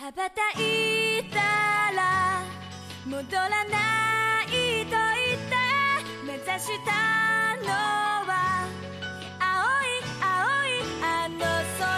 [0.00, 1.38] 羽ばたいた
[1.96, 2.44] ら
[3.06, 5.56] 戻らないと言って
[6.22, 7.72] 目指したの
[8.26, 8.68] は
[9.40, 11.38] 青い青いあの
[11.78, 11.96] 空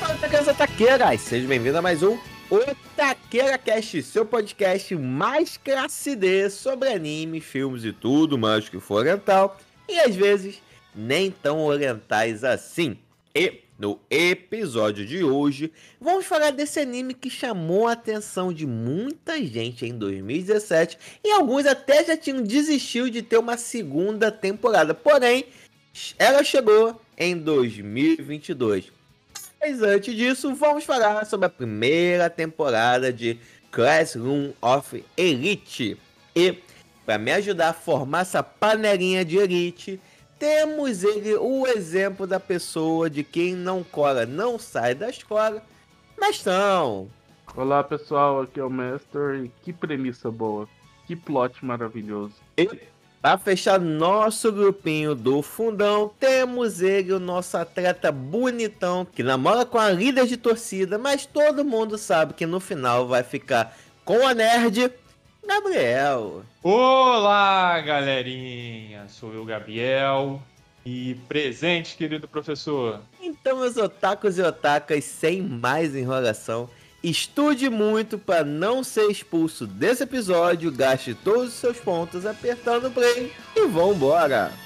[0.00, 1.20] Fala, Taqueiras Otaqueiras!
[1.20, 2.18] Seja bem-vindo a mais um
[2.50, 9.00] Otaqueira Cast, seu podcast mais classe D sobre anime, filmes e tudo mais que for
[9.00, 10.62] oriental, e às vezes
[10.94, 12.96] nem tão orientais assim.
[13.34, 19.43] E no episódio de hoje, vamos falar desse anime que chamou a atenção de muita
[19.43, 24.93] gente em 2017 e alguns até já tinham desistido de ter uma segunda temporada.
[24.93, 25.45] Porém,
[26.17, 28.91] ela chegou em 2022.
[29.59, 33.39] Mas antes disso, vamos falar sobre a primeira temporada de
[33.71, 35.97] Classroom of Elite.
[36.35, 36.57] E
[37.05, 39.99] para me ajudar a formar essa panelinha de elite,
[40.43, 45.63] temos ele o exemplo da pessoa de quem não cola, não sai da escola,
[46.19, 47.07] mas não.
[47.55, 50.67] Olá pessoal, aqui é o Mestre e que premissa boa,
[51.07, 52.33] que plot maravilhoso.
[52.57, 52.69] E
[53.21, 59.77] para fechar nosso grupinho do fundão, temos ele, o nosso atleta bonitão, que namora com
[59.77, 64.33] a líder de torcida, mas todo mundo sabe que no final vai ficar com a
[64.33, 64.91] nerd,
[65.45, 66.43] Gabriel.
[66.61, 69.07] Olá, galerinha!
[69.09, 70.41] Sou eu, Gabriel.
[70.85, 73.01] E presente, querido professor.
[73.21, 76.69] Então, meus otakus e otakas, sem mais enrolação,
[77.03, 82.91] estude muito para não ser expulso desse episódio, gaste todos os seus pontos apertando o
[82.91, 84.51] play e vambora!
[84.51, 84.62] キ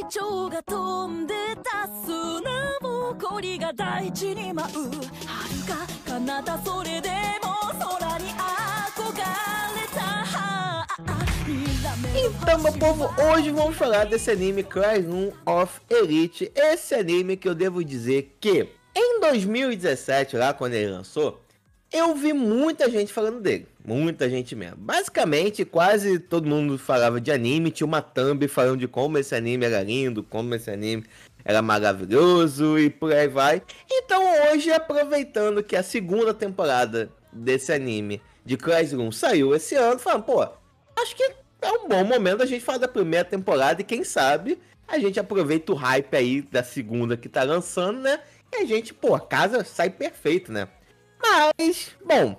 [0.00, 5.02] リ蝶が飛んでた砂ぼこりが大地に舞う遥
[5.66, 7.10] か彼方それで
[7.42, 9.18] も空に憧
[9.76, 10.86] れた
[11.46, 16.50] にらめ Então, meu povo, hoje vamos falar desse anime Classroom of Elite.
[16.54, 21.38] Esse anime que eu devo dizer que em 2017, lá quando ele lançou,
[21.92, 23.66] eu vi muita gente falando dele.
[23.83, 24.77] Muita gente mesmo.
[24.77, 27.71] Basicamente, quase todo mundo falava de anime.
[27.71, 31.03] Tinha uma thumb falando de como esse anime era lindo, como esse anime
[31.43, 33.61] era maravilhoso e por aí vai.
[33.89, 34.21] Então,
[34.51, 40.41] hoje, aproveitando que a segunda temporada desse anime de Classroom saiu esse ano, falando, pô,
[40.41, 41.23] acho que
[41.61, 45.19] é um bom momento a gente falar da primeira temporada e quem sabe a gente
[45.19, 48.19] aproveita o hype aí da segunda que tá lançando, né?
[48.51, 50.67] E a gente, pô, a casa sai perfeito, né?
[51.21, 52.37] Mas, bom,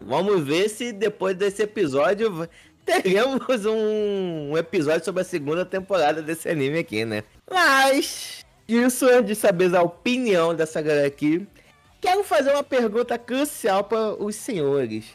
[0.00, 2.48] vamos ver se depois desse episódio
[2.84, 7.24] teremos um, episódio sobre a segunda temporada desse anime aqui, né?
[7.50, 11.46] Mas, isso antes de saber a opinião dessa galera aqui,
[12.00, 15.06] quero fazer uma pergunta crucial para os senhores.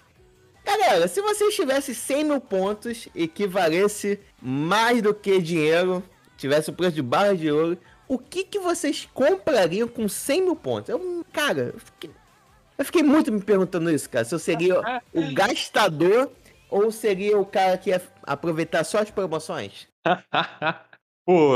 [0.65, 6.03] Galera, se vocês tivessem 100 mil pontos, equivalesse mais do que dinheiro,
[6.37, 10.55] tivesse o preço de barra de ouro, o que, que vocês comprariam com 100 mil
[10.55, 10.89] pontos?
[10.89, 12.09] Eu, cara, eu fiquei,
[12.79, 14.25] eu fiquei muito me perguntando isso, cara.
[14.25, 14.79] Se eu seria
[15.13, 16.31] o gastador
[16.69, 19.87] ou seria o cara que ia aproveitar só as promoções?
[21.27, 21.55] Pô,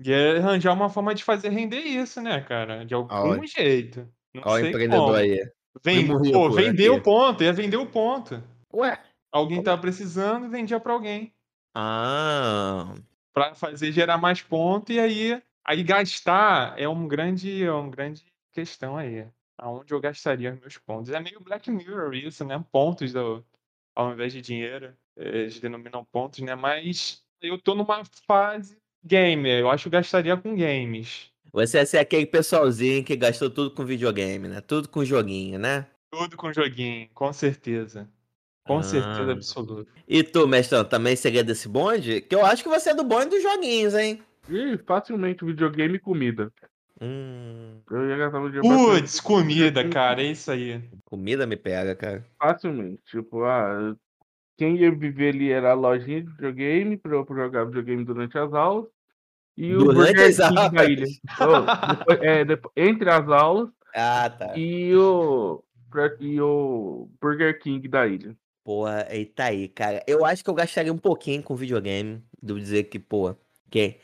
[0.00, 2.84] ia arranjar uma forma de fazer render isso, né, cara?
[2.84, 3.46] De algum Olha.
[3.46, 4.06] jeito.
[4.34, 5.16] Não Olha o empreendedor como.
[5.16, 5.50] aí.
[5.84, 6.98] Vem, pô, vender aqui.
[6.98, 8.42] o ponto, ia vender o ponto.
[8.72, 9.00] Ué?
[9.32, 11.32] Alguém tava precisando, vendia pra alguém.
[11.74, 12.92] Ah,
[13.32, 18.24] Pra fazer gerar mais ponto e aí, aí gastar é um grande, é uma grande
[18.52, 19.26] questão aí.
[19.62, 21.12] Aonde eu gastaria os meus pontos?
[21.12, 22.64] É meio Black Mirror isso, né?
[22.72, 23.44] Pontos do,
[23.94, 24.94] ao invés de dinheiro.
[25.14, 26.54] Eles denominam pontos, né?
[26.54, 29.60] Mas eu tô numa fase gamer.
[29.60, 31.30] Eu acho que eu gastaria com games.
[31.52, 34.62] você ia ser aquele pessoalzinho que gastou tudo com videogame, né?
[34.62, 35.86] Tudo com joguinho, né?
[36.10, 38.08] Tudo com joguinho, com certeza.
[38.66, 39.32] Com certeza Ah.
[39.32, 39.90] absoluta.
[40.08, 42.22] E tu, mestrão, também seria desse bonde?
[42.22, 44.22] Que eu acho que você é do bonde dos joguinhos, hein?
[44.48, 46.50] E facilmente videogame e comida.
[47.00, 50.82] Hum, Eu ia gastar meu dinheiro Putz, comida, cara, é isso aí.
[51.04, 52.26] comida me pega, cara.
[52.38, 53.00] facilmente.
[53.06, 53.96] Tipo, ah,
[54.58, 58.52] quem ia viver ali era a lojinha de videogame pra eu jogar videogame durante as
[58.52, 58.86] aulas.
[59.56, 60.88] E o Durante Burger as King da aulas?
[60.88, 61.06] ilha.
[61.40, 64.56] Oh, depois- é, depois- entre as aulas Ah, tá.
[64.56, 68.36] e o, pra- e o Burger King da ilha.
[68.62, 70.02] Porra, eita aí, cara.
[70.06, 72.22] Eu acho que eu gastaria um pouquinho com videogame.
[72.42, 73.34] Devo dizer que, pô,
[73.70, 73.96] que.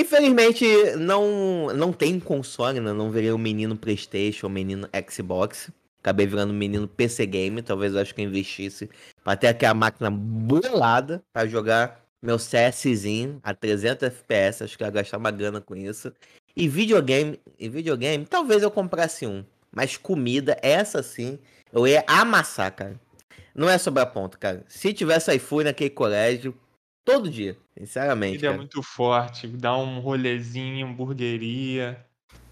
[0.00, 0.64] Infelizmente,
[0.96, 2.90] não, não tem console, né?
[2.90, 5.70] Não virei um menino Playstation, um menino Xbox.
[5.98, 7.60] Acabei virando um menino PC Game.
[7.60, 8.88] Talvez eu acho que eu investisse
[9.22, 14.64] pra ter aquela máquina bolada pra jogar meu CSzinho a 300 FPS.
[14.64, 16.10] Acho que ia gastar uma grana com isso.
[16.56, 19.44] E videogame, e videogame, talvez eu comprasse um.
[19.70, 21.38] Mas comida, essa sim,
[21.70, 22.98] eu ia amassar, cara.
[23.54, 24.64] Não é sobre a ponto, cara.
[24.66, 26.56] Se tivesse iFood naquele colégio,
[27.04, 27.54] todo dia.
[27.80, 28.58] Sinceramente, Ele é cara.
[28.58, 32.04] muito forte, dá um rolezinho, hamburgueria.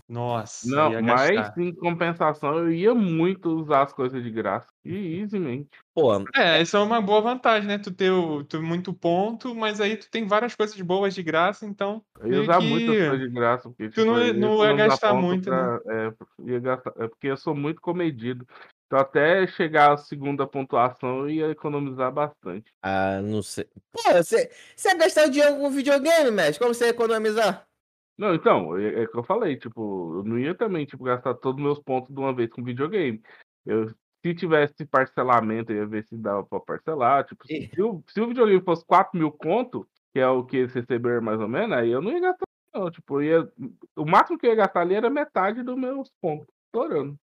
[0.09, 1.61] Nossa, Não, ia mas gastar.
[1.61, 4.67] em compensação eu ia muito usar as coisas de graça.
[4.83, 5.69] E easymente.
[5.95, 7.77] Pô, É, isso é uma boa vantagem, né?
[7.79, 11.67] Tu ter o, tu muito ponto, mas aí tu tem várias coisas boas de graça,
[11.67, 13.69] então Eu ia meio usar muitas que coisas de graça.
[13.69, 15.79] Porque, tu não tipo, ia- eu não ia gastar muito, né?
[15.89, 18.47] é, ia gastar- é porque eu sou muito comedido.
[18.89, 22.73] Então até chegar à segunda pontuação eu ia economizar bastante.
[22.83, 23.67] ah, não sei.
[23.93, 26.59] Pô, você, você ia gastar o dinheiro com videogame, mestre?
[26.59, 27.69] Como você ia economizar?
[28.17, 31.61] Não, então, é, é que eu falei, tipo, eu não ia também, tipo, gastar todos
[31.61, 33.23] os meus pontos de uma vez com videogame.
[33.65, 33.89] Eu,
[34.25, 37.25] se tivesse parcelamento, eu ia ver se dava pra parcelar.
[37.27, 40.57] Tipo, se, se o, se o videogame fosse 4 mil conto, que é o que
[40.57, 42.91] eles receberam mais ou menos, aí eu não ia gastar, não.
[42.91, 43.47] Tipo, ia,
[43.95, 46.49] o máximo que eu ia gastar ali era metade dos meus pontos.
[46.65, 47.17] Estourando.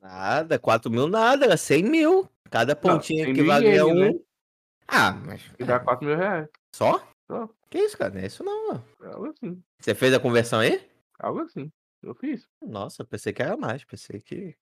[0.00, 2.28] Nada, 4 mil nada, era 100 mil.
[2.50, 3.94] Cada pontinho tem que valia um.
[3.94, 4.18] né?
[4.88, 5.42] Ah, mas.
[5.58, 6.48] E dá 4 mil reais.
[6.74, 7.06] Só?
[7.30, 7.48] Só.
[7.70, 8.12] Que isso, cara?
[8.12, 8.74] Não é isso não.
[8.74, 9.06] ó.
[9.06, 9.62] Algo assim.
[9.80, 10.86] Você fez a conversão aí?
[11.18, 11.70] Algo assim.
[12.02, 12.46] Eu fiz.
[12.60, 13.84] Nossa, pensei que era mais.
[13.84, 14.54] Pensei que.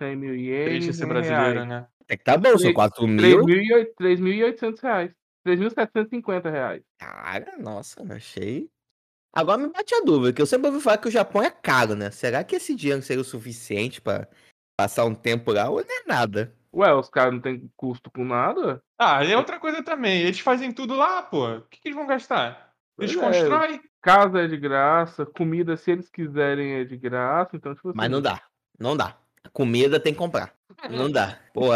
[0.00, 1.68] 100 mil triste ienes ser em brasileiro, reais.
[1.68, 1.86] né?
[2.08, 3.44] É que tá bom, são Três- 4 mil.
[3.44, 5.12] 3.800 reais.
[5.46, 6.82] 3.750 reais.
[6.98, 8.70] Cara, nossa, achei.
[9.32, 11.94] Agora me bate a dúvida, que eu sempre ouvi falar que o Japão é caro,
[11.94, 12.10] né?
[12.10, 14.26] Será que esse dinheiro seria o suficiente pra
[14.76, 16.54] passar um tempo lá ou não é nada?
[16.74, 18.82] Ué, os caras não tem custo com nada?
[18.98, 20.22] Ah, e é outra coisa também.
[20.22, 21.48] Eles fazem tudo lá, pô.
[21.48, 22.72] O que, que eles vão gastar?
[22.98, 23.20] Eles é.
[23.20, 23.80] constroem.
[24.02, 27.54] Casa é de graça, comida, se eles quiserem, é de graça.
[27.54, 28.42] Então, tipo Mas assim, não dá.
[28.78, 29.16] Não dá.
[29.52, 30.54] Comida tem que comprar.
[30.88, 31.38] Não dá.
[31.52, 31.68] Pô,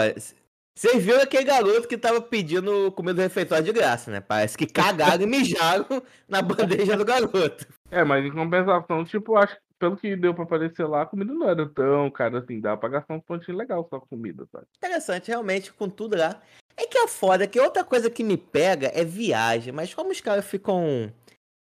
[0.77, 4.21] vocês viram aquele garoto que tava pedindo comida do refeitório de graça, né?
[4.21, 5.87] Parece que cagaram e mijaram
[6.29, 7.67] na bandeja do garoto.
[7.91, 11.33] É, mas em compensação, tipo, acho que pelo que deu pra aparecer lá, a comida
[11.33, 12.61] não era tão cara assim.
[12.61, 14.67] Dá pra gastar um pontinho legal só com comida, sabe?
[14.77, 16.41] Interessante, realmente, com tudo lá.
[16.77, 20.21] É que é foda, que outra coisa que me pega é viagem, mas como os
[20.21, 21.13] caras ficam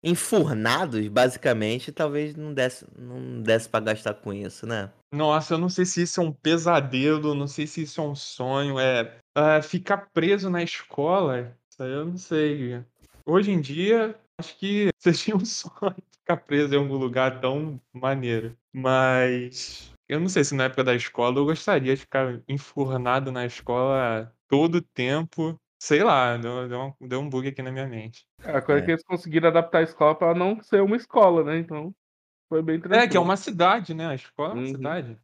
[0.04, 4.90] enfurnados, basicamente, talvez não desse, não desse pra gastar com isso, né?
[5.14, 8.16] Nossa, eu não sei se isso é um pesadelo, não sei se isso é um
[8.16, 11.56] sonho, é ah, ficar preso na escola.
[11.70, 12.84] Isso aí eu não sei.
[13.24, 18.58] Hoje em dia, acho que seria um sonho ficar preso em algum lugar tão maneiro.
[18.74, 23.46] Mas eu não sei se na época da escola eu gostaria de ficar enfurnado na
[23.46, 25.56] escola todo o tempo.
[25.80, 28.26] Sei lá, deu, deu um, deu um bug aqui na minha mente.
[28.44, 28.86] É, a coisa É.
[28.86, 31.60] que eles conseguiram adaptar a escola pra não ser uma escola, né?
[31.60, 31.94] Então,
[32.54, 33.04] foi bem tranquilo.
[33.04, 34.06] É, que é uma cidade, né?
[34.08, 34.68] A escola é uma Uhum.
[34.68, 35.18] cidade.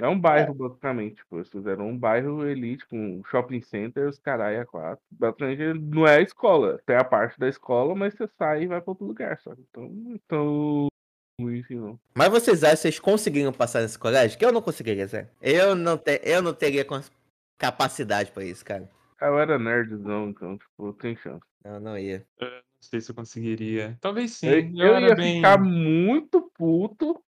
[0.00, 1.16] É um bairro, basicamente.
[1.16, 5.04] Tipo, eles fizeram um bairro elite com shopping centers, caralho, a quatro.
[5.10, 6.80] Basicamente, não é a escola.
[6.86, 9.62] Tem a parte da escola, mas você sai e vai pra outro lugar, sabe?
[9.68, 10.86] Então, então.
[11.38, 12.00] Ruim assim, não.
[12.14, 14.38] Mas vocês acham que vocês conseguiriam passar nesse colégio?
[14.38, 15.28] Que eu não conseguiria, Zé.
[15.40, 16.84] Eu não, te, eu não teria
[17.58, 18.88] capacidade pra isso, cara.
[19.20, 21.44] Eu era nerdzão, então, tipo, tem chance.
[21.62, 22.24] Eu não ia.
[22.38, 23.98] Eu não sei se eu conseguiria.
[24.00, 24.48] Talvez sim.
[24.48, 25.36] Eu, Eu, eu ia bem.
[25.36, 27.18] ficar muito puto,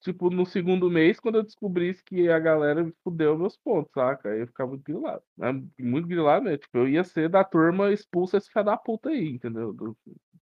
[0.00, 4.30] tipo, no segundo mês, quando eu descobrisse que a galera fudeu meus pontos, saca?
[4.30, 5.22] Aí eu ia ficar muito grilado.
[5.36, 5.62] Né?
[5.78, 6.56] Muito grilado, né?
[6.56, 9.74] Tipo, eu ia ser da turma expulsa esse filho da puta aí, entendeu?
[9.74, 9.94] Do,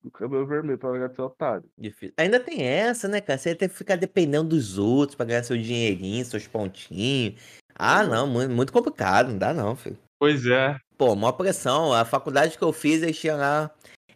[0.02, 1.68] do cabelo vermelho pra de ser otário.
[1.76, 2.14] Difícil.
[2.16, 3.36] Ainda tem essa, né, cara?
[3.36, 7.40] Você ia ter que ficar dependendo dos outros pra ganhar seu dinheirinho, seus pontinhos.
[7.74, 9.98] Ah, não, muito, muito complicado, não dá não, filho.
[10.20, 10.76] Pois é.
[10.96, 11.92] Pô, maior pressão.
[11.92, 13.70] A faculdade que eu fiz, eles tinham lá.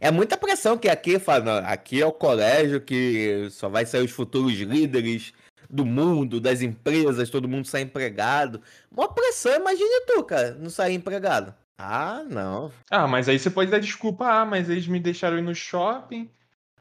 [0.05, 4.05] É muita pressão que aqui fala, não, aqui é o colégio que só vai sair
[4.05, 5.32] os futuros líderes
[5.70, 8.61] do mundo, das empresas, todo mundo sai empregado.
[8.94, 11.55] Maior pressão, imagine tu, cara, não sair empregado.
[11.79, 12.70] Ah, não.
[12.91, 14.27] Ah, mas aí você pode dar desculpa.
[14.27, 16.31] Ah, mas eles me deixaram ir no shopping.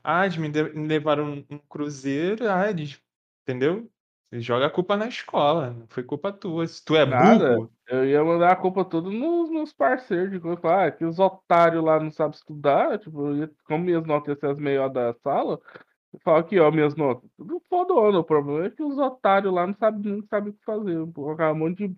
[0.03, 0.49] Ah, eles me,
[0.85, 2.51] levaram um cruzeiro.
[2.51, 2.99] Ah, eles.
[3.43, 3.89] Entendeu?
[4.39, 5.71] Joga a culpa na escola.
[5.71, 6.65] Não foi culpa tua.
[6.67, 7.55] Se tu é Nada.
[7.55, 7.71] burro.
[7.87, 11.83] Eu ia mandar a culpa toda nos meus parceiros, de coisa, ah, que os otários
[11.83, 15.59] lá não sabem estudar, tipo, ia, como minhas notas iam ser as melhores da sala,
[16.13, 19.67] eu falo aqui, ó, minhas notas, tudo fodona, o problema é que os otários lá
[19.67, 21.95] não sabem, não sabem o que fazer, colocar um monte de,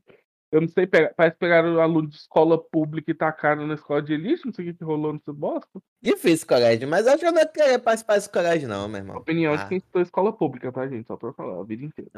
[0.56, 4.14] eu não sei, parece pegar um aluno de escola pública e tacaram na escola de
[4.14, 7.32] elite, não sei o que que rolou nesse bosta, Difícil colégio, mas acho que eu
[7.34, 9.18] não ia querer participar desse colégio, não, meu irmão.
[9.18, 12.10] opinião Ah, de quem estudou escola pública, tá, gente, só pra falar, a vida inteira,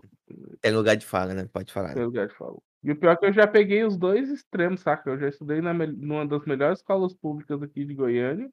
[0.00, 0.58] pública.
[0.60, 1.48] tem lugar de fala, né?
[1.52, 1.94] Pode falar.
[1.94, 2.56] Tem lugar de fala.
[2.82, 5.10] E o pior é que eu já peguei os dois extremos, saca?
[5.10, 8.50] Eu já estudei na, numa das melhores escolas públicas aqui de Goiânia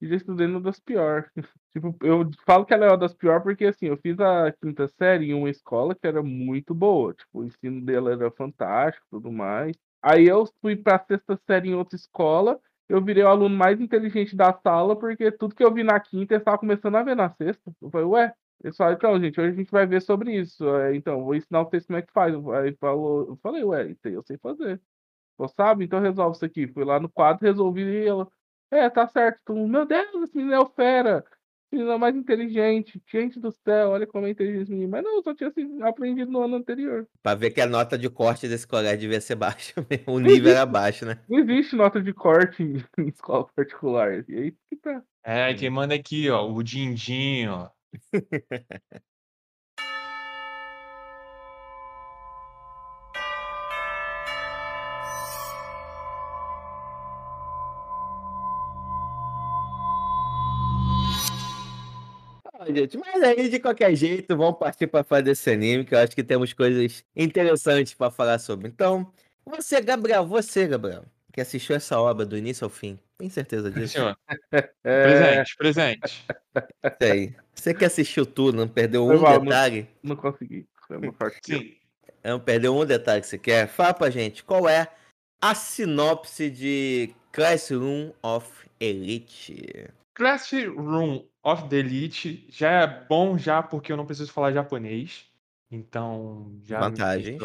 [0.00, 1.30] e já estudei numa das piores.
[1.72, 4.88] tipo, eu falo que ela é uma das piores porque, assim, eu fiz a quinta
[4.88, 7.14] série em uma escola que era muito boa.
[7.14, 9.76] Tipo, o ensino dela era fantástico tudo mais.
[10.02, 14.36] Aí eu fui pra sexta série em outra escola, eu virei o aluno mais inteligente
[14.36, 17.30] da sala porque tudo que eu vi na quinta eu estava começando a ver na
[17.30, 17.72] sexta.
[17.82, 18.34] Eu falei, ué,
[18.76, 20.64] falaram, então, gente, hoje a gente vai ver sobre isso.
[20.76, 22.34] É, então, vou ensinar vocês como é que faz.
[22.48, 24.80] Aí falou, eu falei, ué, isso aí eu sei fazer.
[25.38, 25.84] Você sabe?
[25.84, 26.66] Então resolve isso aqui.
[26.68, 28.28] Fui lá no quadro, resolvi ela.
[28.70, 29.40] É, tá certo.
[29.46, 31.24] Tu, Meu Deus, esse menino é o fera.
[31.66, 33.02] Esse menino é o mais inteligente.
[33.10, 34.90] Gente do céu, olha como é inteligente esse menino.
[34.90, 37.06] Mas não, eu só tinha assim, aprendido no ano anterior.
[37.22, 39.74] Pra ver que a nota de corte desse colégio devia ser baixa.
[39.88, 40.12] mesmo.
[40.12, 41.18] O nível era baixo, né?
[41.28, 44.24] Não existe nota de corte em, em escola particular.
[44.28, 45.02] E aí que tá.
[45.24, 47.68] É, quem manda aqui, ó, o Dindim, ó.
[62.74, 66.14] gente, mas aí, de qualquer jeito, vamos partir pra fazer esse anime, que eu acho
[66.14, 68.68] que temos coisas interessantes pra falar sobre.
[68.68, 69.10] Então,
[69.44, 73.94] você, Gabriel, você, Gabriel, que assistiu essa obra do início ao fim, tem certeza disso?
[73.94, 74.16] senhor.
[74.84, 76.24] É, Presente, presente.
[76.84, 77.34] Isso aí.
[77.54, 79.88] Você que assistiu tudo, não perdeu Foi um mal, não- detalhe?
[80.02, 80.66] não consegui.
[80.86, 81.38] Foi uma sorte.
[81.44, 81.74] Sim.
[82.24, 83.66] Não perdeu um detalhe que você quer?
[83.68, 84.88] Fala pra gente, qual é
[85.40, 88.48] a sinopse de Classroom of
[88.80, 89.88] Elite?
[90.14, 95.26] Classroom of the Elite já é bom já porque eu não preciso falar japonês.
[95.70, 96.80] Então, já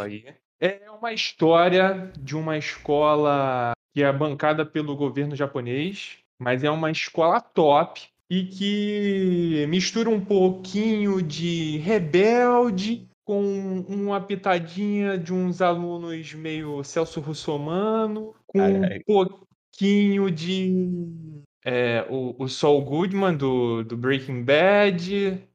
[0.01, 0.25] aí.
[0.59, 6.89] É uma história de uma escola que é bancada pelo governo japonês, mas é uma
[6.89, 16.33] escola top e que mistura um pouquinho de rebelde com uma pitadinha de uns alunos
[16.33, 18.99] meio Celso Russomano, com um ai.
[19.05, 25.47] pouquinho de é, o, o Saul Goodman do, do Breaking Bad.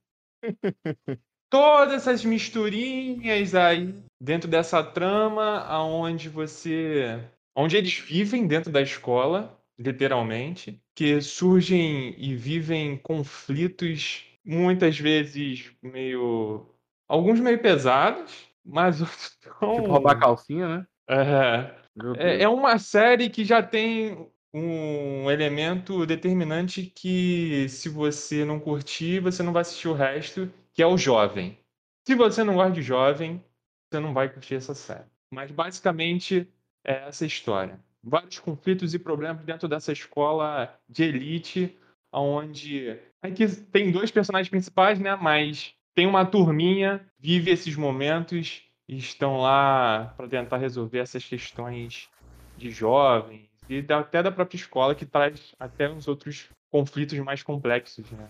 [1.50, 7.20] Todas essas misturinhas aí dentro dessa trama aonde você.
[7.56, 16.66] onde eles vivem dentro da escola, literalmente, que surgem e vivem conflitos muitas vezes meio.
[17.08, 18.32] alguns meio pesados,
[18.64, 19.75] mas outros tão.
[19.75, 20.86] Tipo, roubar calcinha, né?
[21.08, 21.75] É,
[22.16, 29.21] é, é uma série que já tem um elemento determinante que, se você não curtir,
[29.21, 31.59] você não vai assistir o resto, que é o jovem.
[32.07, 33.43] Se você não gosta de jovem,
[33.91, 35.05] você não vai curtir essa série.
[35.31, 36.49] Mas basicamente
[36.85, 37.81] é essa história.
[38.03, 41.76] Vários conflitos e problemas dentro dessa escola de elite,
[42.12, 45.17] onde aqui tem dois personagens principais, né?
[45.17, 52.09] Mas tem uma turminha, vive esses momentos e estão lá para tentar resolver essas questões
[52.57, 58.11] de jovens e até da própria escola que traz até uns outros conflitos mais complexos,
[58.12, 58.26] né?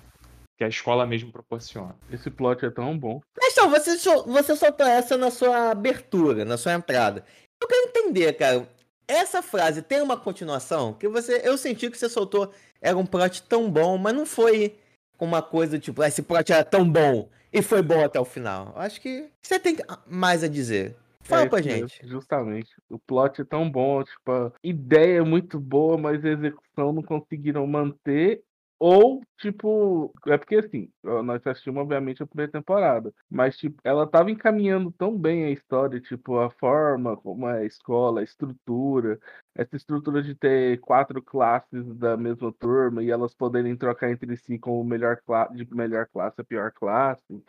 [0.56, 1.94] Que a escola mesmo proporciona.
[2.10, 3.20] Esse plot é tão bom.
[3.36, 7.24] Mas então, você, você soltou essa na sua abertura, na sua entrada.
[7.60, 8.68] Eu quero entender, cara.
[9.08, 10.94] Essa frase tem uma continuação?
[10.94, 14.76] Que você, eu senti que você soltou era um plot tão bom, mas não foi
[15.18, 18.72] uma coisa tipo, "Ah, esse plot era tão bom e foi bom até o final.
[18.74, 19.76] Eu Acho que você tem
[20.06, 20.96] mais a dizer.
[21.28, 22.06] Fala É pra isso mesmo, gente.
[22.08, 22.74] justamente.
[22.88, 27.02] O plot é tão bom, tipo, a ideia é muito boa, mas a execução não
[27.02, 28.42] conseguiram manter.
[28.78, 33.10] Ou, tipo, é porque assim, nós assistimos, obviamente, a primeira temporada.
[33.30, 37.64] Mas, tipo, ela tava encaminhando tão bem a história, tipo, a forma como é a
[37.64, 39.18] escola, a estrutura,
[39.54, 44.58] essa estrutura de ter quatro classes da mesma turma e elas poderem trocar entre si
[44.58, 45.18] com o melhor
[45.54, 47.42] de melhor classe a pior classe.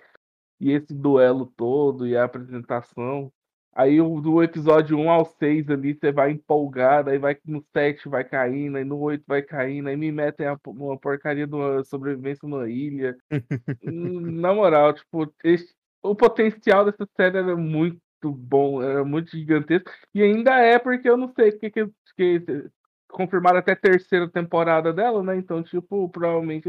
[0.62, 3.31] E esse duelo todo e a apresentação.
[3.77, 8.10] Aí o, do episódio 1 ao 6 ali, você vai empolgado, aí vai no 7
[8.10, 11.84] vai caindo, aí no 8 vai caindo, aí me metem a, uma porcaria de uma
[11.84, 13.15] sobrevivência numa ilha.
[13.84, 19.91] Na moral, tipo, esse- o potencial dessa série era muito bom, era muito gigantesco.
[20.13, 22.69] E ainda é porque eu não sei porque que, que
[23.10, 25.36] confirmaram até a terceira temporada dela, né?
[25.38, 26.67] Então, tipo, provavelmente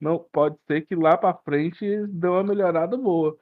[0.00, 3.36] não pode ser que lá pra frente deu uma melhorada boa.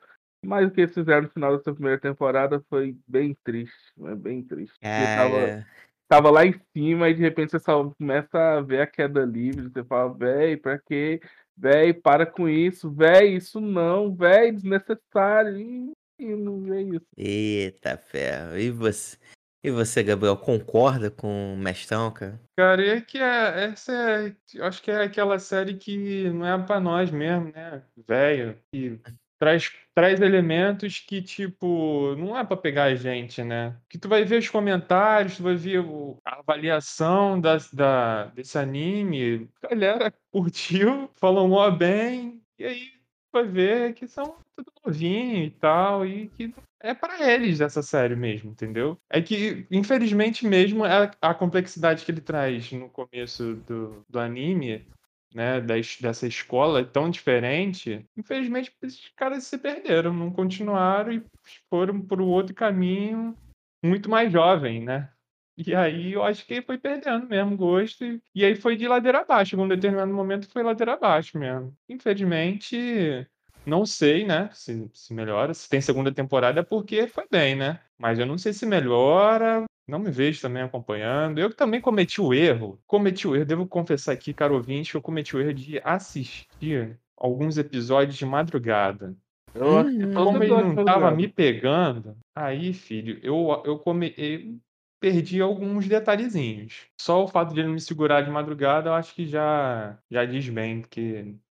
[0.44, 4.42] Mas o que eles fizeram no final dessa primeira temporada foi bem triste, é bem
[4.42, 4.74] triste.
[4.80, 5.66] Porque tava, Cara,
[6.08, 9.68] tava lá em cima e de repente você só começa a ver a queda livre,
[9.68, 11.20] você fala, véi, pra quê?
[11.56, 15.58] Véi, para com isso, véi, isso não, véi, desnecessário.
[15.58, 17.06] E, e não é isso.
[17.16, 18.58] eita ferro.
[18.58, 19.16] E você,
[19.64, 22.40] e você, Gabriel, concorda com o Mestrão, cara?
[22.56, 26.66] Cara, é que é, essa é, eu acho que é aquela série que não é
[26.66, 27.82] pra nós mesmo, né?
[28.06, 29.00] Velho, que
[29.38, 33.76] traz, traz elementos que, tipo, não é pra pegar a gente, né?
[33.88, 38.58] Que tu vai ver os comentários, tu vai ver o- a avaliação da, da, desse
[38.58, 42.92] anime, a galera curtiu, falou mó bem, e aí
[43.32, 48.14] vai ver que são tudo novinho e tal, e que é pra eles essa série
[48.14, 48.98] mesmo, entendeu?
[49.10, 54.86] É que, infelizmente mesmo, a, a complexidade que ele traz no começo do, do anime,
[55.34, 61.24] né, dessa escola tão diferente, infelizmente esses caras se perderam, não continuaram e
[61.68, 63.36] foram por outro caminho
[63.84, 65.10] muito mais jovem, né?
[65.56, 68.04] E aí eu acho que foi perdendo mesmo gosto.
[68.04, 69.54] E, e aí foi de ladeira abaixo.
[69.54, 71.76] Em um determinado momento foi ladeira abaixo mesmo.
[71.88, 73.26] Infelizmente,
[73.66, 74.50] não sei, né?
[74.52, 75.54] Se, se melhora.
[75.54, 77.80] Se tem segunda temporada é porque foi bem, né?
[77.98, 79.64] Mas eu não sei se melhora.
[79.86, 81.38] Não me vejo também acompanhando.
[81.38, 82.80] Eu também cometi o erro.
[82.86, 86.98] Cometi o erro, devo confessar aqui, caro ouvinte, que eu cometi o erro de assistir
[87.16, 89.14] alguns episódios de madrugada.
[89.54, 91.16] Eu Hum, Como ele não foi tava legal.
[91.16, 94.58] me pegando, aí, filho, eu, eu, come, eu
[95.00, 96.86] perdi alguns detalhezinhos.
[97.00, 100.24] Só o fato de ele não me segurar de madrugada, eu acho que já, já
[100.24, 100.88] diz bem o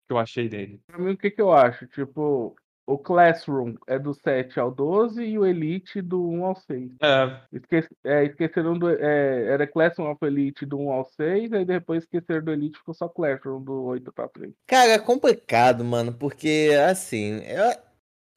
[0.07, 0.79] que, eu achei dele.
[0.88, 1.88] Pra mim, o que que eu acho?
[1.88, 2.55] Tipo,
[2.86, 6.91] o Classroom é do 7 ao 12 e o Elite do 1 ao 6.
[7.01, 8.89] É, Esque é, esqueceram do.
[8.89, 12.93] É, era Classroom of Elite do 1 ao 6, aí depois esqueceram do Elite ficou
[12.93, 14.55] só Classroom do 8 pra frente.
[14.67, 17.93] Cara, é complicado, mano, porque assim, eu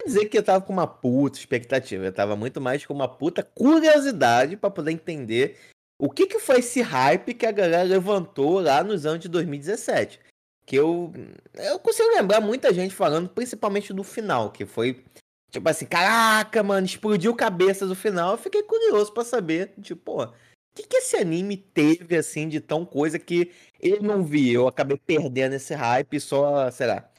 [0.07, 3.43] dizer que eu tava com uma puta expectativa, eu tava muito mais com uma puta
[3.43, 5.57] curiosidade pra poder entender
[5.99, 10.21] o que que foi esse hype que a galera levantou lá nos anos de 2017.
[10.67, 11.13] Que eu
[11.55, 15.05] eu consigo lembrar muita gente falando, principalmente do final, que foi
[15.51, 18.33] tipo assim, caraca, mano, explodiu cabeça do final.
[18.33, 20.33] Eu fiquei curioso pra saber, tipo, pô, o
[20.75, 24.99] que que esse anime teve assim de tão coisa que eu não vi, eu acabei
[24.99, 27.11] perdendo esse hype só, sei lá,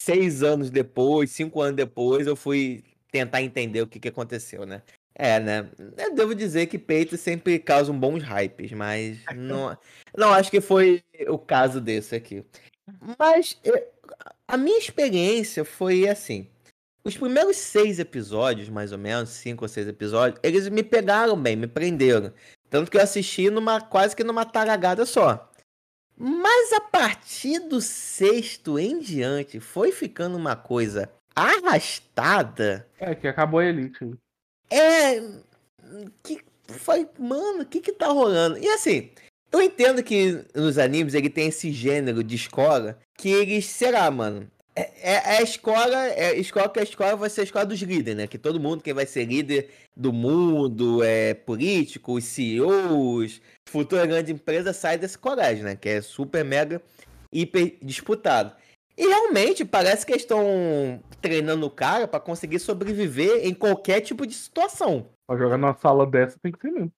[0.00, 2.82] seis anos depois, cinco anos depois, eu fui
[3.12, 4.82] tentar entender o que, que aconteceu, né?
[5.14, 5.70] É, né?
[5.96, 9.78] Eu devo dizer que peito sempre causam bons hypes, mas não,
[10.16, 12.44] não acho que foi o caso desse aqui.
[13.18, 13.88] Mas eh,
[14.46, 16.48] a minha experiência foi assim.
[17.04, 21.54] Os primeiros seis episódios, mais ou menos, cinco ou seis episódios, eles me pegaram bem,
[21.54, 22.32] me prenderam.
[22.70, 25.50] Tanto que eu assisti numa quase que numa taragada só.
[26.16, 32.88] Mas a partir do sexto em diante, foi ficando uma coisa arrastada.
[32.98, 34.14] É, que acabou a Elite.
[34.70, 35.20] É.
[36.22, 37.08] Que foi.
[37.18, 38.58] Mano, o que que tá rolando?
[38.58, 39.10] E assim,
[39.54, 44.10] eu entendo que nos animes ele tem esse gênero de escola que eles, sei lá,
[44.10, 44.50] mano.
[44.76, 44.82] É,
[45.12, 47.80] é- é a escola, é a escola que a escola vai ser a escola dos
[47.80, 48.26] líderes, né?
[48.26, 54.32] Que todo mundo que vai ser líder do mundo, é político, os CEOs, futura grande
[54.32, 55.76] empresa sai desse colégio, né?
[55.76, 56.82] Que é super mega
[57.32, 58.52] hiper disputado.
[58.96, 64.26] E realmente parece que eles estão treinando o cara pra conseguir sobreviver em qualquer tipo
[64.26, 65.08] de situação.
[65.28, 66.92] Pra jogar numa sala dessa tem que ser mesmo.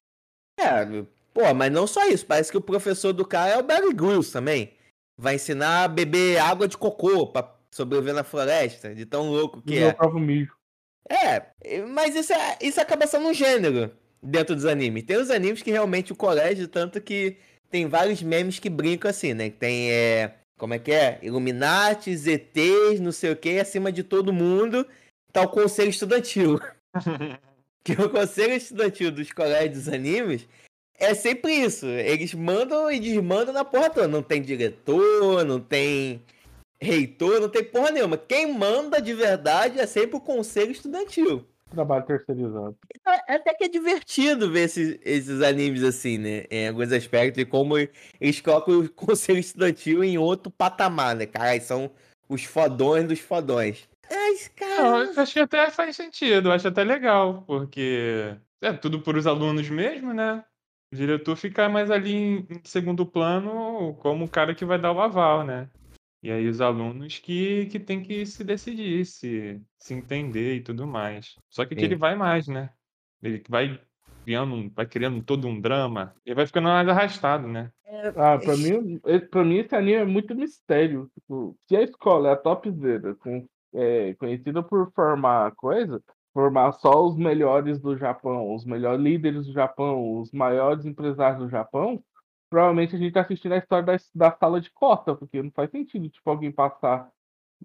[0.59, 2.25] É, pô, mas não só isso.
[2.25, 4.73] Parece que o professor do cara é o Barry Grylls também.
[5.19, 9.75] Vai ensinar a beber água de cocô pra sobreviver na floresta, de tão louco que
[9.75, 9.93] E meu é.
[9.93, 10.57] próprio mijo.
[11.09, 11.43] É,
[11.87, 15.05] mas isso, é, isso acaba sendo um gênero dentro dos animes.
[15.05, 17.37] Tem os animes que realmente o colégio, tanto que
[17.71, 19.51] tem vários memes que brincam assim, né?
[19.51, 21.19] Tem, é, como é que é?
[21.23, 24.87] Illuminati, ZTs, não sei o que, acima de todo mundo
[25.33, 26.59] tá o conselho estudantil.
[27.85, 30.49] que o conselho estudantil dos colégios dos animes
[30.99, 31.87] é sempre isso.
[31.87, 34.09] Eles mandam e desmandam na porra toda.
[34.09, 36.23] Não tem diretor, não tem
[36.81, 38.17] reitor, não tem porra nenhuma.
[38.17, 41.47] Quem manda de verdade é sempre o conselho estudantil.
[41.71, 42.77] Trabalho terceirizado.
[43.29, 46.45] É até que é divertido ver esses, esses animes assim, né?
[46.51, 51.27] Em alguns aspectos, e como eles colocam o conselho estudantil em outro patamar, né?
[51.27, 51.91] Cara, são
[52.29, 53.89] os fodões dos fodões.
[54.09, 55.11] Mas, cara.
[55.13, 59.27] eu acho que até faz sentido, eu acho até legal, porque é tudo por os
[59.27, 60.45] alunos mesmo, né?
[60.93, 64.93] O diretor fica mais ali em, em segundo plano como o cara que vai dar
[64.93, 65.69] o aval, né?
[66.23, 70.87] E aí os alunos que, que tem que se decidir, se, se entender e tudo
[70.87, 71.37] mais.
[71.51, 71.87] Só que aqui Sim.
[71.87, 72.71] ele vai mais, né?
[73.23, 73.81] Ele vai
[74.25, 77.71] criando, um- vai criando todo um drama, e vai ficando mais arrastado, né?
[78.17, 81.09] Ah, pra mim, e- pra mim esse anime é muito mistério.
[81.15, 86.03] Tipo, se a escola é a topzera, com, é, conhecida por formar coisa,
[86.37, 91.49] formar só os melhores do Japão, os melhores líderes do Japão, os maiores empresários do
[91.49, 92.05] Japão,
[92.51, 95.71] provavelmente a gente tá assistindo a história da, da sala de cota, porque não faz
[95.71, 97.11] sentido, tipo, alguém passar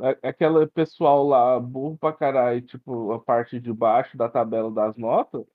[0.02, 4.98] a- aquela pessoal lá, burro pra caralho, tipo, a parte de baixo da tabela das
[4.98, 5.46] notas,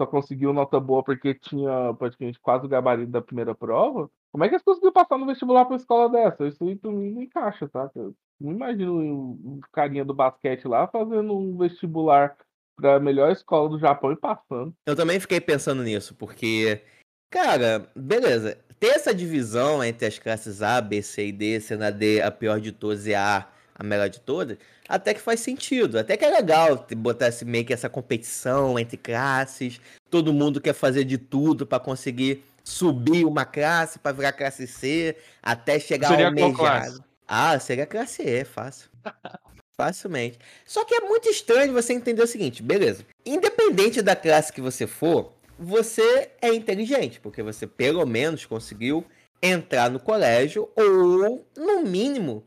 [0.00, 4.10] só conseguiu nota boa porque tinha praticamente quase o gabarito da primeira prova.
[4.32, 6.46] Como é que eles conseguiram passar no vestibular pra uma escola dessa?
[6.46, 7.90] Isso aí não encaixa, tá?
[7.94, 12.36] Eu não imagino o carinha do basquete lá fazendo um vestibular
[12.82, 14.74] pra melhor escola do Japão e passando.
[14.84, 16.82] Eu também fiquei pensando nisso, porque,
[17.30, 18.58] cara, beleza.
[18.80, 22.32] Ter essa divisão entre as classes A, B, C e D, sendo a D a
[22.32, 25.98] pior de todas e a A a melhor de todas, até que faz sentido.
[25.98, 29.80] Até que é legal botar esse, meio que essa competição entre classes.
[30.10, 35.16] Todo mundo quer fazer de tudo pra conseguir subir uma classe pra virar classe C,
[35.42, 37.04] até chegar Seria ao almejado.
[37.26, 38.90] Ah, seria classe E, fácil.
[39.82, 40.38] Facilmente.
[40.64, 43.04] Só que é muito estranho você entender o seguinte, beleza.
[43.26, 49.04] Independente da classe que você for, você é inteligente, porque você pelo menos conseguiu
[49.42, 52.44] entrar no colégio ou, no mínimo,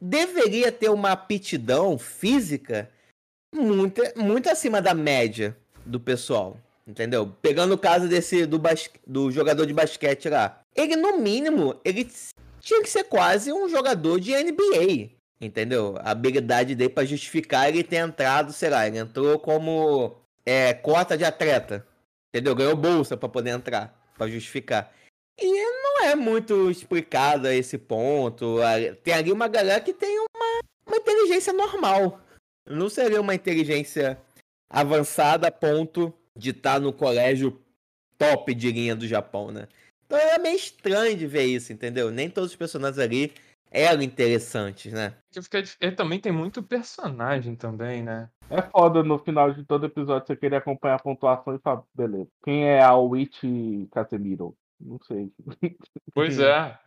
[0.00, 2.88] deveria ter uma aptidão física
[3.52, 6.56] muito, muito acima da média do pessoal.
[6.86, 7.34] Entendeu?
[7.42, 8.62] Pegando o caso desse do,
[9.04, 10.60] do jogador de basquete lá.
[10.72, 12.08] Ele, no mínimo, ele
[12.60, 15.15] tinha que ser quase um jogador de NBA.
[15.40, 15.96] Entendeu?
[15.98, 21.16] A habilidade dele para justificar ele ter entrado, sei lá, ele entrou como é, cota
[21.16, 21.86] de atleta.
[22.28, 22.54] Entendeu?
[22.54, 24.92] Ganhou bolsa para poder entrar, para justificar.
[25.38, 28.56] E não é muito explicado a esse ponto.
[29.02, 32.20] Tem ali uma galera que tem uma, uma inteligência normal.
[32.66, 34.18] Não seria uma inteligência
[34.70, 37.60] avançada a ponto de estar tá no colégio
[38.18, 39.68] top de linha do Japão, né?
[40.06, 42.10] Então é meio estranho de ver isso, entendeu?
[42.10, 43.32] Nem todos os personagens ali
[43.76, 45.14] eram interessantes, né?
[45.80, 48.30] É, também tem muito personagem também, né?
[48.48, 52.28] É foda no final de todo episódio você querer acompanhar a pontuação e falar, beleza,
[52.42, 53.42] quem é a Witch
[53.92, 54.56] Casemiro?
[54.80, 55.30] Não sei.
[56.14, 56.78] Pois é.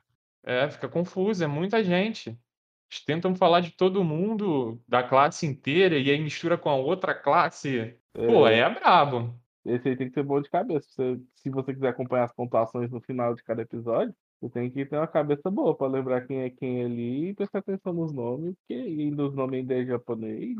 [0.43, 2.29] É, fica confuso, é muita gente.
[2.29, 7.13] Eles tentam falar de todo mundo, da classe inteira, e aí mistura com a outra
[7.13, 7.95] classe.
[8.13, 9.39] Pô, é, é brabo.
[9.63, 10.87] Esse aí tem que ser bom de cabeça.
[11.35, 14.95] Se você quiser acompanhar as pontuações no final de cada episódio, você tem que ter
[14.95, 18.73] uma cabeça boa para lembrar quem é quem ali e prestar atenção nos nomes, porque
[18.73, 20.57] ainda os nomes ainda é japonês.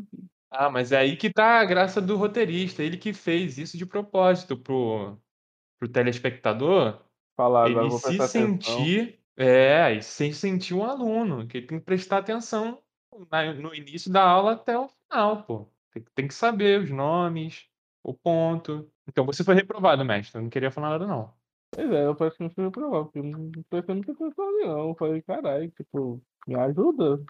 [0.50, 2.82] Ah, mas é aí que tá a graça do roteirista.
[2.82, 5.16] Ele que fez isso de propósito pro,
[5.78, 7.00] pro telespectador.
[7.36, 9.18] Falar, ele se sentir.
[9.36, 12.82] É, e se sentir um aluno, que ele tem que prestar atenção
[13.58, 15.66] no início da aula até o final, pô.
[15.92, 17.66] Tem, tem que saber os nomes,
[18.02, 18.90] o ponto.
[19.08, 20.38] Então você foi reprovado, mestre.
[20.38, 21.32] Eu não queria falar nada, não.
[21.72, 24.88] Pois é, eu praticamente fui reprovado, porque não prestei muita atenção ali, não.
[24.88, 27.22] Eu falei, caralho, tipo, me ajuda,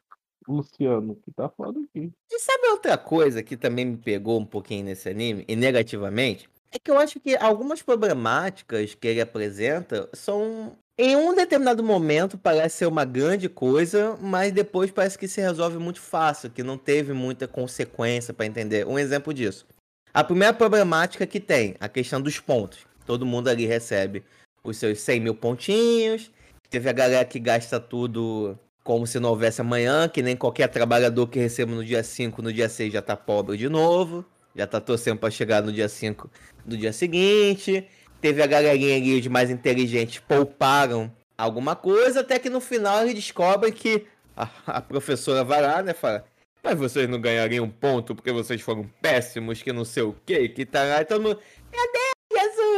[0.49, 2.11] Luciano, que tá foda aqui.
[2.31, 6.49] E sabe outra coisa que também me pegou um pouquinho nesse anime, e negativamente?
[6.73, 10.77] É que eu acho que algumas problemáticas que ele apresenta são.
[10.97, 15.79] Em um determinado momento parece ser uma grande coisa, mas depois parece que se resolve
[15.79, 18.87] muito fácil, que não teve muita consequência para entender.
[18.87, 19.67] Um exemplo disso.
[20.13, 22.87] A primeira problemática que tem, a questão dos pontos.
[23.11, 24.23] Todo mundo ali recebe
[24.63, 26.31] os seus 100 mil pontinhos.
[26.71, 31.27] Teve a galera que gasta tudo como se não houvesse amanhã, que nem qualquer trabalhador
[31.27, 34.25] que receba no dia 5, no dia 6 já tá pobre de novo.
[34.55, 36.31] Já tá torcendo para chegar no dia 5
[36.65, 37.85] do dia seguinte.
[38.21, 43.15] Teve a galerinha ali de mais inteligentes pouparam alguma coisa, até que no final eles
[43.15, 46.25] descobrem que a, a professora vai lá, né, fala:
[46.63, 50.49] mas vocês não ganhariam um ponto porque vocês foram péssimos, que não sei o que,
[50.51, 51.03] que tá lá.
[51.03, 52.10] Então, meu Deus,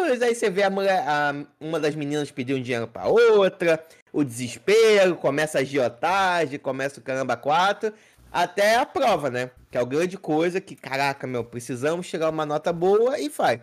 [0.04, 4.24] Aí você vê a mulher, a, uma das meninas pedir um dinheiro pra outra, o
[4.24, 7.92] desespero, começa a agiotagem, começa o caramba 4,
[8.30, 9.50] até a prova, né?
[9.70, 13.60] Que é a grande coisa que, caraca, meu, precisamos a uma nota boa e faz.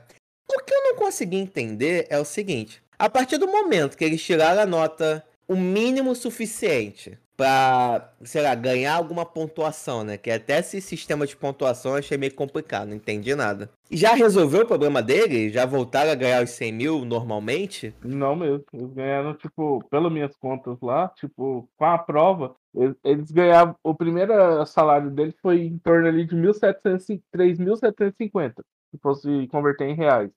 [0.49, 4.23] O que eu não consegui entender é o seguinte: a partir do momento que eles
[4.23, 10.17] tiraram a nota o mínimo suficiente para, sei lá, ganhar alguma pontuação, né?
[10.17, 13.69] Que até esse sistema de pontuação eu achei meio complicado, não entendi nada.
[13.89, 15.49] Já resolveu o problema dele?
[15.49, 17.95] Já voltaram a ganhar os 100 mil normalmente?
[18.03, 18.65] Não mesmo.
[18.73, 22.57] Eles ganharam, tipo, pelas minhas contas lá, tipo, com a prova,
[23.05, 23.73] eles ganhavam.
[23.81, 28.53] O primeiro salário dele foi em torno ali de 3.750,
[28.91, 30.29] se fosse converter em reais.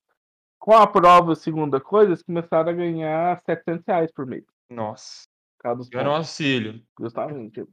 [0.57, 4.45] Com a prova, segunda coisa, eles começaram a ganhar 700 reais por mês.
[4.71, 5.32] Nossa.
[5.63, 6.83] Cada Ganhando um auxílio.
[6.99, 7.65] Justamente.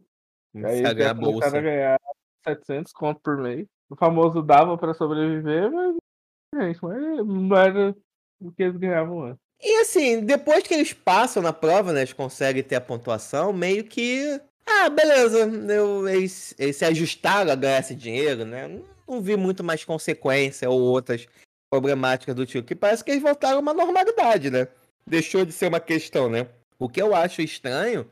[0.64, 1.58] Aí eles a bolsa.
[1.58, 2.00] a ganhar
[2.46, 3.68] 700 conto por mês.
[3.90, 5.96] O famoso dava para sobreviver, mas,
[6.56, 7.96] gente, mas não era
[8.40, 9.42] o que eles ganhavam antes.
[9.62, 13.84] E assim, depois que eles passam na prova, né, eles conseguem ter a pontuação, meio
[13.84, 14.40] que.
[14.66, 18.80] Ah, beleza, eu, eles, eles se ajustaram a ganhar esse dinheiro, né?
[19.08, 21.28] Não vi muito mais consequência ou outras
[21.70, 24.68] problemáticas do tipo, que parece que eles voltaram a uma normalidade, né?
[25.06, 26.48] Deixou de ser uma questão, né?
[26.80, 28.10] O que eu acho estranho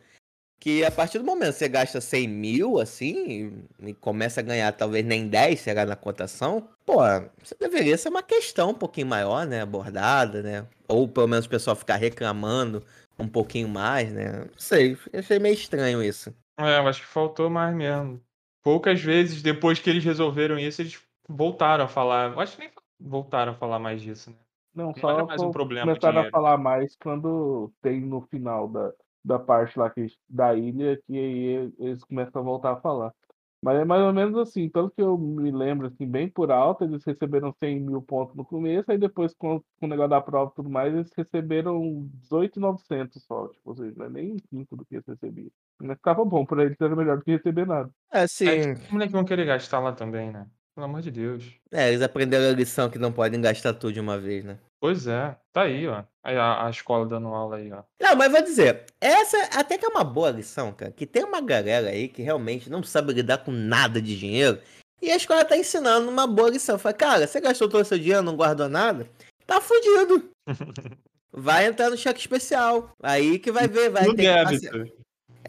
[0.59, 4.71] que a partir do momento que você gasta 100 mil, assim, e começa a ganhar
[4.73, 6.97] talvez nem 10, será na cotação, pô,
[7.41, 11.49] você deveria ser uma questão um pouquinho maior, né, abordada, né, ou pelo menos o
[11.49, 12.83] pessoal ficar reclamando
[13.19, 16.33] um pouquinho mais, né, não sei, achei meio estranho isso.
[16.59, 18.19] É, eu acho que faltou mais mesmo.
[18.63, 20.99] Poucas vezes, depois que eles resolveram isso, eles
[21.29, 24.37] voltaram a falar, eu acho que nem voltaram a falar mais disso, né.
[24.77, 28.93] Não, só não mais um problema começaram a falar mais quando tem no final da,
[29.25, 33.11] da parte lá que, da ilha, que aí eles começam a voltar a falar.
[33.59, 36.83] Mas é mais ou menos assim, pelo que eu me lembro, assim, bem por alto,
[36.83, 40.51] eles receberam 100 mil pontos no começo, aí depois com, com o negócio da prova
[40.51, 44.85] e tudo mais, eles receberam 18,900 só, tipo, ou seja, não é nem 5 do
[44.85, 45.49] que eles recebiam.
[45.81, 47.89] Mas ficava bom, pra eles era melhor do que receber nada.
[48.11, 48.75] É, sim.
[48.87, 50.47] Como é que vão querer gastar lá também, né?
[50.75, 51.59] Pelo amor de Deus.
[51.71, 54.59] É, eles aprenderam a lição que não podem gastar tudo de uma vez, né?
[54.79, 56.03] Pois é, tá aí, ó.
[56.23, 57.83] Aí a, a escola dando aula aí, ó.
[57.99, 60.91] Não, mas vou dizer, essa até que é uma boa lição, cara.
[60.91, 64.59] Que tem uma galera aí que realmente não sabe lidar com nada de dinheiro.
[65.01, 66.77] E a escola tá ensinando uma boa lição.
[66.77, 69.07] Fala, cara, você gastou todo o seu dinheiro, não guardou nada?
[69.45, 70.29] Tá fudido.
[71.31, 72.91] Vai entrar no cheque especial.
[73.01, 74.61] Aí que vai ver, vai No ter que débito.
[74.71, 74.87] parcelar.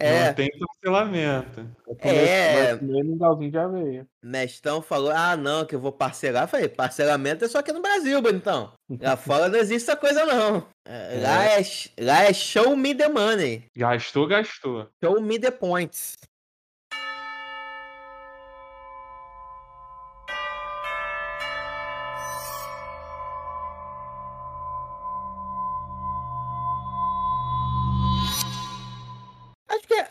[0.00, 1.66] É, Não tem cancelamento.
[2.00, 2.76] É.
[2.76, 4.06] Mingauzinho de aveia.
[4.22, 6.44] Mestão falou, ah, não, que eu vou parcelar.
[6.44, 8.72] Eu falei, parcelamento é só aqui no Brasil, bonitão.
[9.00, 10.64] Lá fora não existe essa coisa, não.
[10.86, 11.62] É, Lá, é,
[12.00, 13.64] lá é show me the money.
[13.76, 14.88] Gastou, gastou.
[15.02, 16.14] Show me the points.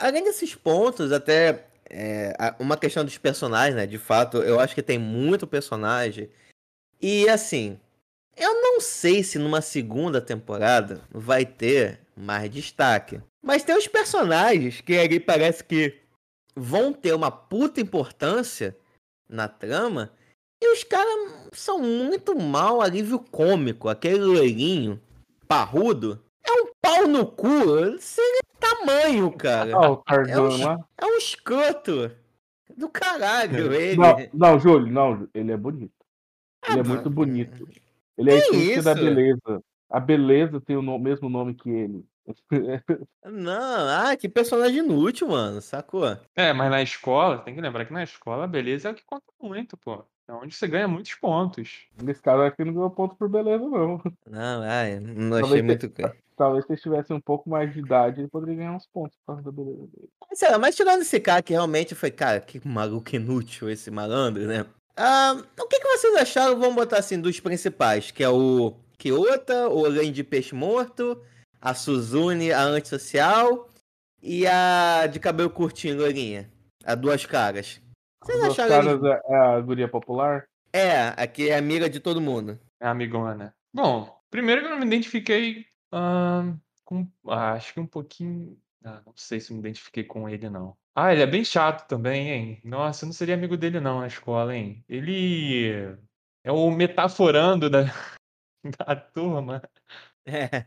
[0.07, 3.85] Além desses pontos, até é, uma questão dos personagens, né?
[3.85, 6.29] De fato, eu acho que tem muito personagem.
[7.01, 7.79] E assim,
[8.35, 13.21] eu não sei se numa segunda temporada vai ter mais destaque.
[13.43, 15.99] Mas tem os personagens que ali parece que
[16.55, 18.75] vão ter uma puta importância
[19.29, 20.11] na trama.
[20.61, 23.89] E os caras são muito mal alívio cômico.
[23.89, 24.99] Aquele loirinho
[25.47, 28.39] parrudo é um pau no cu sem
[28.87, 29.71] tamanho, cara.
[29.75, 30.79] Ah, o Tarzan um- lá.
[30.97, 32.11] É um escroto
[32.75, 33.97] do caralho, ele.
[33.97, 35.93] Não, não, Júlio, não, ele é bonito.
[36.67, 37.09] Ele Ah, é muito mano.
[37.11, 37.67] bonito.
[38.17, 39.63] Ele é a Que essência da beleza.
[39.89, 42.05] A beleza tem o no- mesmo nome que ele.
[43.23, 46.05] Não, ah, que personagem inútil, mano, sacou?
[46.35, 49.05] É, mas na escola, tem que lembrar que na escola a beleza é o que
[49.05, 50.03] conta muito, pô.
[50.27, 51.85] É onde você ganha muitos pontos.
[52.03, 54.01] Nesse caso aqui não ganhou ponto por beleza, não.
[54.29, 55.89] Não, ai, não achei muito.
[56.37, 59.33] Talvez se ele tivesse um pouco mais de idade, ele poderia ganhar uns pontos por
[59.33, 60.09] causa da beleza dele.
[60.29, 63.89] Mas, sei lá, mas tirando esse cara que realmente foi, cara, que maluco inútil esse
[63.89, 64.63] malandro, né?
[64.95, 68.11] Ah, o que, que vocês acharam, vamos botar assim, dos principais?
[68.11, 71.19] Que é o Kyota, o Além de Peixe Morto,
[71.59, 73.67] a Suzune, a Antissocial
[74.21, 76.51] e a de cabelo curtinho, loirinha.
[76.85, 77.81] A Duas Caras.
[78.23, 80.45] Vocês dois acharam caras é, é a guria popular?
[80.71, 82.59] É, aqui é amiga de todo mundo.
[82.79, 83.53] É amigona.
[83.73, 85.66] Bom, primeiro que eu não me identifiquei
[86.83, 87.09] com.
[87.27, 88.57] ah, acho que um pouquinho.
[88.83, 90.77] Ah, não sei se eu me identifiquei com ele, não.
[90.95, 92.61] Ah, ele é bem chato também, hein?
[92.63, 94.83] Nossa, eu não seria amigo dele, não, na escola, hein?
[94.87, 95.97] Ele
[96.43, 97.83] é o metaforando da,
[98.79, 99.61] da turma.
[100.25, 100.65] É.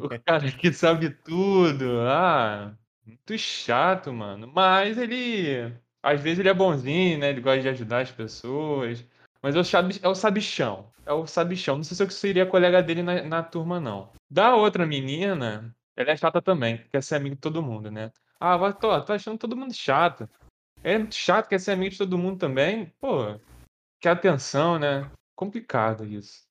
[0.00, 2.00] O cara que sabe tudo.
[2.02, 4.46] Ah, muito chato, mano.
[4.46, 5.72] Mas ele.
[6.02, 7.30] Às vezes ele é bonzinho, né?
[7.30, 9.04] Ele gosta de ajudar as pessoas.
[9.42, 10.90] Mas é o, sabi- é o sabichão.
[11.04, 11.76] É o sabichão.
[11.76, 14.08] Não sei se eu seria colega dele na, na turma, não.
[14.30, 16.84] Da outra menina, ela é chata também.
[16.90, 18.10] Quer ser amigo de todo mundo, né?
[18.40, 20.28] Ah, vai, tô, tô achando todo mundo chato.
[20.82, 22.92] É muito chato, quer ser amigo de todo mundo também.
[23.00, 23.38] Pô,
[24.00, 25.10] quer atenção, né?
[25.34, 26.46] Complicado isso.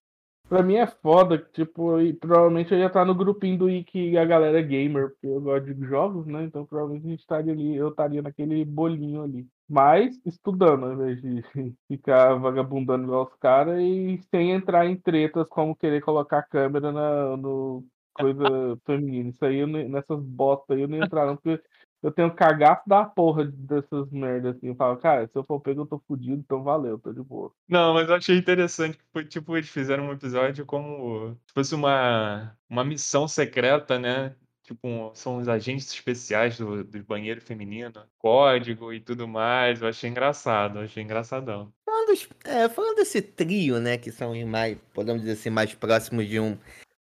[0.47, 4.23] Pra mim é foda, tipo, e provavelmente eu ia estar no grupinho do Ike a
[4.25, 6.43] galera é gamer, porque eu gosto de jogos, né?
[6.43, 9.47] Então provavelmente a gente estaria ali, eu estaria naquele bolinho ali.
[9.67, 11.43] Mas estudando, ao invés de
[11.87, 16.91] ficar vagabundando igual os caras e sem entrar em tretas como querer colocar a câmera
[16.91, 18.45] na, no coisa
[18.85, 19.29] feminina.
[19.29, 21.61] Isso aí, nessas botas aí eu não entrar, não, porque
[22.01, 24.67] eu tenho cagaço da porra dessas merdas assim.
[24.67, 27.51] Eu falo, cara, se eu for pego, eu tô fudido, então valeu, tô de boa.
[27.67, 31.75] Não, mas eu achei interessante que foi tipo, eles fizeram um episódio como se fosse
[31.75, 34.35] uma, uma missão secreta, né?
[34.65, 39.79] Tipo, são os agentes especiais do, do banheiro feminino, código e tudo mais.
[39.79, 41.71] Eu achei engraçado, achei engraçadão.
[41.85, 46.39] Falando, é, falando desse trio, né, que são mais, podemos dizer assim, mais próximos de
[46.39, 46.57] um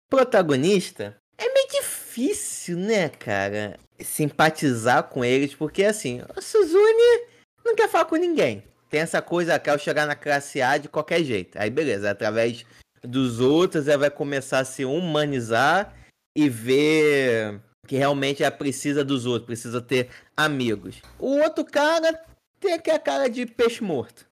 [0.10, 7.28] protagonista, é meio difícil, né, cara, simpatizar com eles, porque assim, a Suzune
[7.63, 8.62] não quer falar com ninguém.
[8.89, 11.58] Tem essa coisa, quer chegar na classe A de qualquer jeito.
[11.58, 12.65] Aí beleza, através
[13.02, 16.03] dos outros ela vai começar a se humanizar
[16.36, 21.02] e ver que realmente ela precisa dos outros, precisa ter amigos.
[21.19, 22.19] O outro cara
[22.60, 24.26] tem aquela cara de peixe morto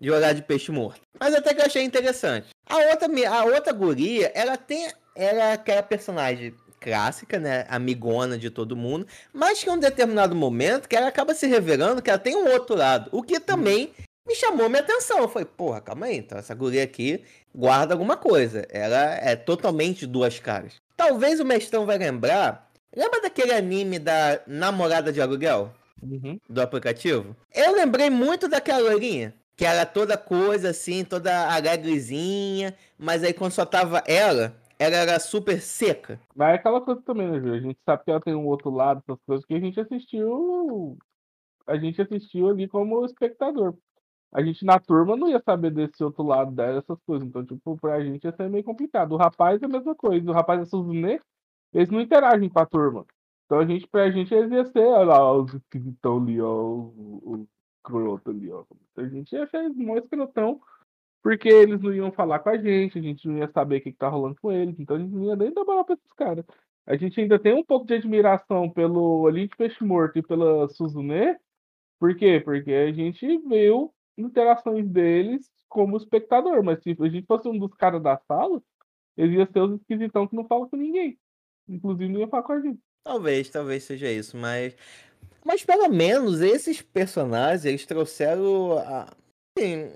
[0.00, 1.00] de olhar de peixe morto.
[1.18, 2.48] Mas até que eu achei interessante.
[2.66, 4.90] A outra, a outra guria, ela tem.
[5.14, 7.66] Ela é aquela personagem clássica, né?
[7.68, 9.06] Amigona de todo mundo.
[9.32, 12.48] Mas que em um determinado momento que ela acaba se revelando que ela tem um
[12.52, 13.08] outro lado.
[13.10, 13.92] O que também
[14.28, 15.20] me chamou minha atenção.
[15.20, 16.18] Eu falei, porra, calma aí.
[16.18, 18.66] Então essa guria aqui guarda alguma coisa.
[18.70, 20.76] Ela é totalmente duas caras.
[20.96, 22.70] Talvez o mestrão vai lembrar.
[22.94, 25.72] Lembra daquele anime da namorada de aluguel?
[26.00, 26.38] Uhum.
[26.48, 29.34] do aplicativo, eu lembrei muito daquela loirinha.
[29.56, 32.72] Que era toda coisa assim, toda alegrezinha.
[32.96, 36.20] Mas aí quando só tava ela, ela era super seca.
[36.36, 37.52] Mas é aquela coisa também, né, Ju?
[37.52, 40.96] A gente sabe que ela tem um outro lado, essas coisas que a gente assistiu.
[41.66, 43.74] A gente assistiu ali como espectador.
[44.32, 47.26] A gente na turma não ia saber desse outro lado dela, essas coisas.
[47.26, 49.12] Então, tipo, pra gente ia ser meio complicado.
[49.12, 50.30] O rapaz é a mesma coisa.
[50.30, 51.20] O rapaz é Suzune,
[51.72, 53.06] eles não interagem com a turma.
[53.46, 57.48] Então a gente, pra gente, eles ser, olha lá, os esquisitão ali, ó, o, o
[57.82, 58.64] croto ali, ó.
[58.96, 60.60] A gente ia eles mó escrotão,
[61.22, 63.92] porque eles não iam falar com a gente, a gente não ia saber o que,
[63.92, 66.12] que tá rolando com eles, então a gente não ia nem dar bola pra esses
[66.12, 66.44] caras.
[66.86, 71.36] A gente ainda tem um pouco de admiração pelo Elite Peixe Morto e pela Suzune.
[71.98, 72.40] Por quê?
[72.44, 77.72] Porque a gente viu interações deles como espectador, mas se a gente fosse um dos
[77.74, 78.60] caras da sala,
[79.16, 81.18] eles iam ser os esquisitão que não falam com ninguém.
[81.68, 82.80] Inclusive não ia falar com a gente.
[83.04, 84.74] Talvez, talvez seja isso, mas.
[85.44, 88.78] Mas pelo menos esses personagens, eles trouxeram.
[88.78, 89.08] A...
[89.56, 89.90] Assim,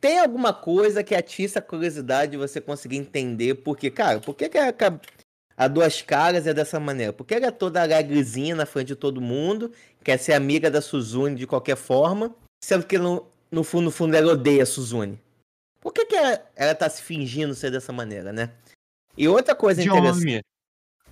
[0.00, 4.48] tem alguma coisa que atiça a curiosidade de você conseguir entender porque, cara, por que,
[4.48, 4.74] que a,
[5.56, 7.12] a Duas Caras é dessa maneira?
[7.12, 11.36] Porque ela é toda alegrezinha na frente de todo mundo, quer ser amiga da Suzune
[11.36, 15.20] de qualquer forma, sendo que no, no fundo, no fundo ela odeia a Suzune.
[15.80, 18.52] Por que, que ela, ela tá se fingindo ser dessa maneira, né?
[19.16, 20.44] E outra coisa interessante.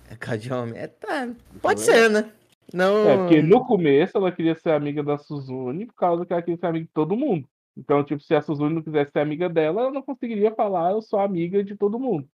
[0.09, 0.77] É Kajome.
[0.77, 1.29] É, tá.
[1.61, 2.31] Pode ser, né?
[2.73, 3.09] Não...
[3.09, 6.59] É, porque no começo ela queria ser amiga da Suzune por causa que ela queria
[6.59, 7.47] ser amiga de todo mundo.
[7.77, 11.01] Então, tipo, se a Suzune não quisesse ser amiga dela, ela não conseguiria falar eu
[11.01, 12.27] sou amiga de todo mundo.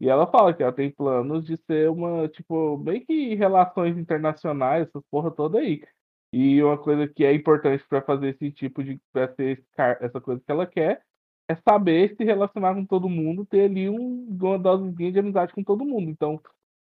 [0.00, 4.88] E ela fala que ela tem planos de ser uma, tipo, bem que relações internacionais,
[4.88, 5.82] essa porra toda aí.
[6.32, 9.00] E uma coisa que é importante para fazer esse tipo de.
[9.12, 9.64] pra ter
[10.00, 11.02] essa coisa que ela quer,
[11.48, 15.62] é saber se relacionar com todo mundo, ter ali um, uma dosezinha de amizade com
[15.62, 16.10] todo mundo.
[16.10, 16.40] Então,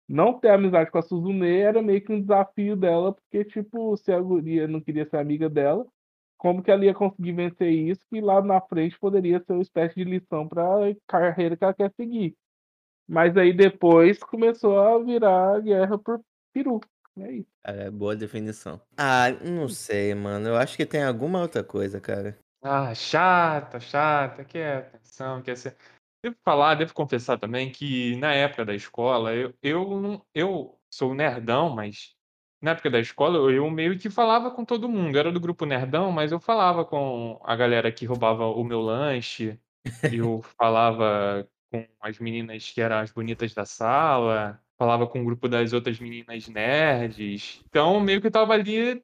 [0.08, 4.12] não ter amizade com a Suzune era meio que um desafio dela, porque, tipo, se
[4.12, 5.86] a guria não queria ser amiga dela,
[6.38, 9.96] como que ela ia conseguir vencer isso, que lá na frente poderia ser uma espécie
[9.96, 12.36] de lição para a carreira que ela quer seguir.
[13.08, 16.22] Mas aí depois começou a virar guerra por
[16.54, 16.80] peru.
[17.20, 17.50] É isso.
[17.64, 18.82] É, boa definição.
[18.98, 20.50] Ah, não sei, mano.
[20.50, 22.38] Eu acho que tem alguma outra coisa, cara.
[22.62, 25.78] Ah, chata, chata, quer atenção, quer ser.
[26.24, 31.14] Devo falar, devo confessar também que na época da escola, eu, eu, não, eu sou
[31.14, 32.16] nerdão, mas
[32.62, 35.18] na época da escola eu meio que falava com todo mundo.
[35.18, 39.60] Era do grupo nerdão, mas eu falava com a galera que roubava o meu lanche.
[40.22, 44.62] Eu falava com as meninas que eram as bonitas da sala.
[44.78, 47.62] Falava com o grupo das outras meninas nerds.
[47.68, 49.02] Então, meio que eu tava ali,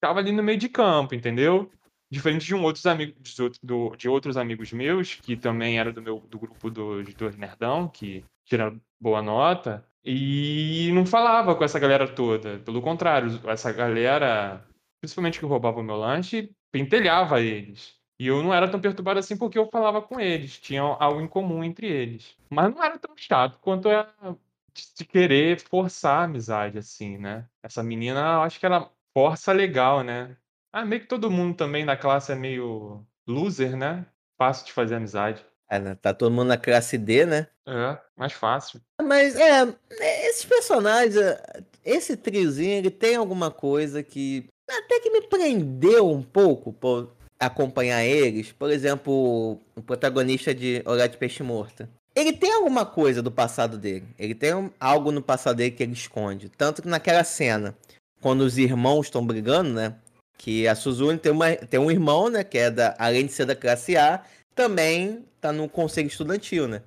[0.00, 1.70] tava ali no meio de campo, entendeu?
[2.10, 3.36] Diferente de um outros amigos
[3.96, 8.24] de outros amigos meus, que também era do meu do grupo dos do Nerdão, que
[8.44, 12.58] tiraram boa nota, e não falava com essa galera toda.
[12.58, 14.64] Pelo contrário, essa galera,
[15.00, 17.94] principalmente que roubava o meu lanche, pentelhava eles.
[18.18, 21.26] E eu não era tão perturbado assim porque eu falava com eles, tinha algo em
[21.26, 22.36] comum entre eles.
[22.50, 24.06] Mas não era tão chato quanto é
[24.96, 27.46] de querer forçar a amizade, assim, né?
[27.62, 30.36] Essa menina, eu acho que ela força legal, né?
[30.72, 34.04] Ah, meio que todo mundo também da classe é meio loser, né?
[34.36, 35.44] Fácil de fazer amizade.
[35.70, 35.94] É, né?
[35.94, 37.46] Tá todo mundo na classe D, né?
[37.66, 38.80] É, mais fácil.
[39.00, 39.74] Mas, é,
[40.28, 46.22] esses personagens, é, esse triozinho, ele tem alguma coisa que até que me prendeu um
[46.22, 48.52] pouco por acompanhar eles.
[48.52, 51.88] Por exemplo, o protagonista de Olhar de Peixe Morto.
[52.14, 54.06] Ele tem alguma coisa do passado dele.
[54.18, 56.48] Ele tem algo no passado dele que ele esconde.
[56.48, 57.76] Tanto que naquela cena,
[58.20, 59.96] quando os irmãos estão brigando, né?
[60.38, 62.44] Que a Suzune tem, uma, tem um irmão, né?
[62.44, 64.22] Que é da, além de ser da classe A,
[64.54, 66.82] também tá no conselho estudantil, né?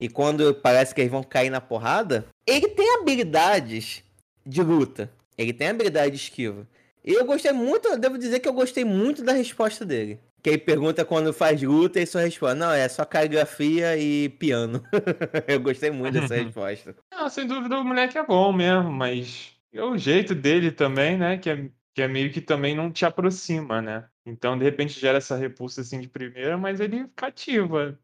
[0.00, 4.02] E quando parece que eles vão cair na porrada, ele tem habilidades
[4.44, 5.08] de luta.
[5.38, 6.66] Ele tem habilidade de esquiva.
[7.04, 10.18] E eu gostei muito, eu devo dizer que eu gostei muito da resposta dele.
[10.42, 14.82] Que ele pergunta quando faz luta e só responde: Não, é só caligrafia e piano.
[15.46, 16.96] eu gostei muito dessa resposta.
[17.12, 21.38] Não, sem dúvida o moleque é bom mesmo, mas é o jeito dele também, né?
[21.38, 24.08] Que é que é meio que também não te aproxima, né?
[24.24, 27.98] Então, de repente, gera essa repulsa assim de primeira, mas ele cativa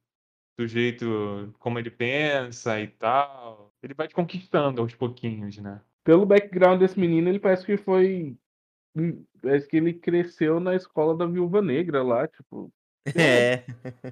[0.59, 3.73] do jeito como ele pensa e tal.
[3.83, 5.81] Ele vai te conquistando aos pouquinhos, né?
[6.05, 8.37] Pelo background desse menino, ele parece que foi.
[8.97, 12.73] Hum, parece que ele cresceu na escola da Viúva Negra lá, tipo.
[13.17, 13.65] É.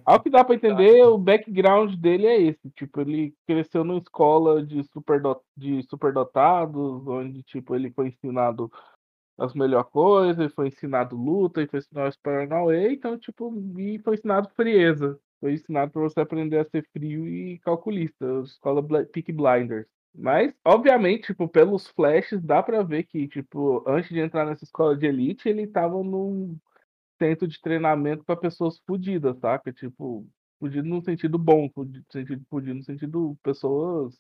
[0.06, 2.70] Ao que dá pra entender, o background dele é esse.
[2.70, 5.42] Tipo, ele cresceu numa escola de, superdot...
[5.54, 8.70] de superdotados, onde, tipo, ele foi ensinado
[9.38, 13.98] as melhores coisas, ele foi ensinado luta, ele foi ensinado os Paranauê, então, tipo, e
[13.98, 15.18] foi ensinado frieza.
[15.40, 19.86] Foi ensinado para você aprender a ser frio e calculista, escola Peak Blinders.
[20.18, 24.96] Mas, obviamente, tipo, pelos flashes, dá pra ver que, tipo, antes de entrar nessa escola
[24.96, 26.58] de elite, ele tava num
[27.18, 29.72] centro de treinamento para pessoas fodidas, saca?
[29.72, 30.26] Tipo,
[30.58, 34.18] fudido no sentido bom, fudido, sentido fudido no sentido pessoas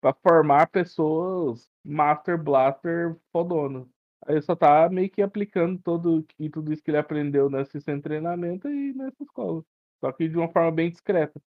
[0.00, 3.86] para formar pessoas Master Blaster fodonas.
[4.26, 8.68] Aí só tá meio que aplicando todo e tudo isso que ele aprendeu nesse treinamento
[8.68, 9.64] e nessa escola.
[10.00, 11.40] Só que de uma forma bem discreta.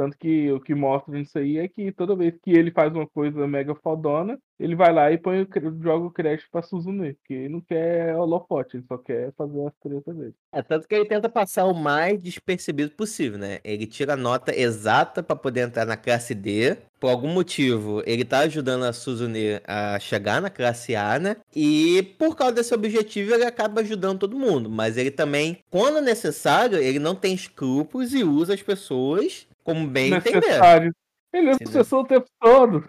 [0.00, 3.06] Tanto que o que mostra nisso aí é que toda vez que ele faz uma
[3.06, 5.48] coisa mega fodona, ele vai lá e põe o,
[5.82, 7.12] joga o crédito pra Suzune.
[7.12, 10.34] Porque ele não quer holofote, ele só quer fazer as tretas dele.
[10.54, 13.58] É tanto que ele tenta passar o mais despercebido possível, né?
[13.62, 16.78] Ele tira a nota exata pra poder entrar na classe D.
[16.98, 21.36] Por algum motivo, ele tá ajudando a Suzune a chegar na classe A, né?
[21.54, 24.70] E por causa desse objetivo, ele acaba ajudando todo mundo.
[24.70, 30.12] Mas ele também, quando necessário, ele não tem escrúpulos e usa as pessoas como bem
[30.12, 30.40] entender.
[30.40, 30.94] Necessário.
[31.32, 31.98] Ele é Entendeu?
[31.98, 32.84] o tempo todo.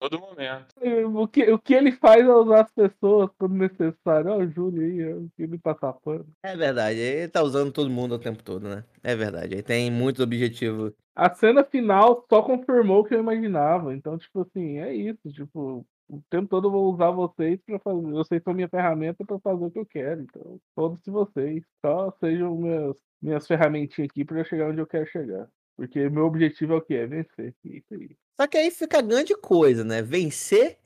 [0.00, 0.74] Todo momento.
[1.16, 4.32] o, que, o que ele faz é usar as pessoas quando necessário.
[4.32, 6.26] Ó, o Júlio aí, que ele passar pano.
[6.42, 8.84] É verdade, ele tá usando todo mundo o tempo todo, né?
[9.02, 10.92] É verdade, ele tem muitos objetivos.
[11.14, 13.94] A cena final só confirmou o que eu imaginava.
[13.94, 15.30] Então, tipo assim, é isso.
[15.32, 18.10] Tipo, o tempo todo eu vou usar vocês para fazer.
[18.10, 20.22] Vocês são minha ferramenta para fazer o que eu quero.
[20.22, 21.62] Então, todos vocês.
[21.84, 25.48] Só sejam meus, minhas ferramentinhas aqui para eu chegar onde eu quero chegar.
[25.76, 26.94] Porque meu objetivo é o quê?
[26.94, 27.54] É vencer.
[27.64, 28.16] É Isso aí.
[28.40, 30.02] Só que aí fica a grande coisa, né?
[30.02, 30.78] Vencer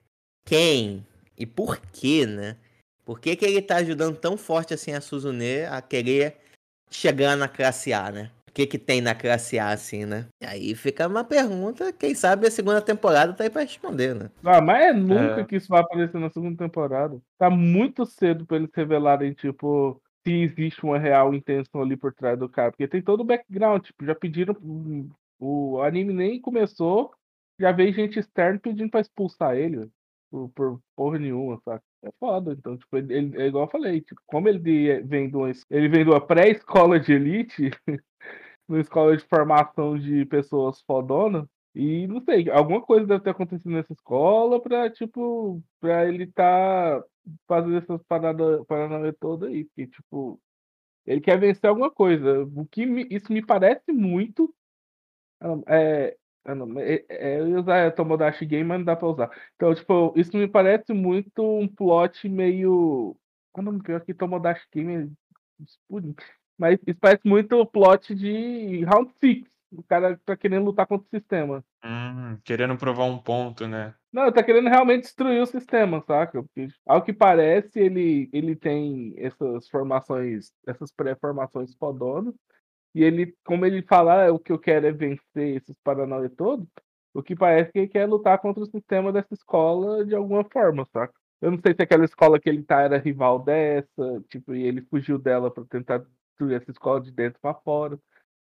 [0.47, 1.07] quem?
[1.37, 2.57] E por quê, né?
[3.05, 6.37] Por que, que ele tá ajudando tão forte assim a Suzune a querer
[6.91, 8.31] chegar na classe A, né?
[8.59, 10.26] O que que tem na classe A, assim, né?
[10.42, 14.30] E aí fica uma pergunta, quem sabe a segunda temporada tá aí pra responder, né?
[14.44, 15.44] Ah, mas é nunca É.
[15.44, 17.20] que isso vai aparecer na segunda temporada.
[17.38, 22.36] Tá muito cedo pra eles revelarem, tipo, se existe uma real intenção ali por trás
[22.36, 22.72] do cara.
[22.72, 24.56] Porque tem todo o background, tipo, já pediram.
[24.61, 27.12] hum, O anime nem começou,
[27.61, 29.88] já veio gente externa pedindo pra expulsar ele,
[30.32, 31.80] por, por porra nenhuma, saca?
[32.02, 32.56] É foda.
[32.59, 35.48] Então, tipo, ele, ele- é igual eu falei, tipo, como ele de- vem de uma,
[35.70, 37.70] ele vem de uma pré-escola de elite,
[38.69, 41.47] uma escola de formação de pessoas fodonas.
[41.75, 47.03] E não sei, alguma coisa deve ter acontecido nessa escola pra, tipo, pra ele tá
[47.47, 49.64] fazendo essas paradas paranauê toda aí.
[49.66, 50.41] Porque, tipo,
[51.07, 52.45] ele quer vencer alguma coisa.
[52.57, 54.55] O que me- isso me parece muito.
[55.41, 57.07] ah, É, ah, é,
[57.39, 59.31] é, ia usar Tomodachi Game, mas não dá pra usar.
[59.57, 63.16] Então, tipo, isso me parece muito um plot meio.
[63.55, 64.95] Ah, não, pior que Tomodachi Game
[65.91, 66.38] é.
[66.59, 69.44] Mas isso parece muito o plot de Round 6.
[69.70, 71.62] O cara tá querendo lutar contra o sistema.
[71.84, 73.94] Hum, querendo provar um ponto, né?
[74.11, 76.42] Não, ele tá querendo realmente destruir o sistema, saca?
[76.42, 82.34] Porque, ao que parece, ele, ele tem essas formações, essas pré-formações fodonas.
[82.94, 86.66] E ele, como ele fala, "Ah, o que eu quero é vencer esses paranauê todos,
[87.14, 90.86] o que parece que ele quer lutar contra o sistema dessa escola de alguma forma,
[90.92, 91.12] saca?
[91.40, 94.82] Eu não sei se aquela escola que ele tá era rival dessa, tipo, e ele
[94.82, 96.02] fugiu dela pra tentar
[96.55, 97.99] essa escola de dentro pra fora.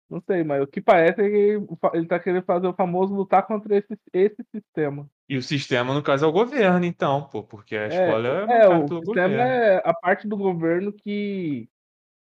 [0.10, 1.60] Não sei, mas o que parece é que
[1.94, 5.10] ele tá querendo fazer o famoso lutar contra esse, esse sistema.
[5.28, 8.70] E o sistema, no caso, é o governo, então, pô, porque a escola é, é,
[8.70, 9.42] montada o sistema governo.
[9.42, 11.70] é a parte do governo que.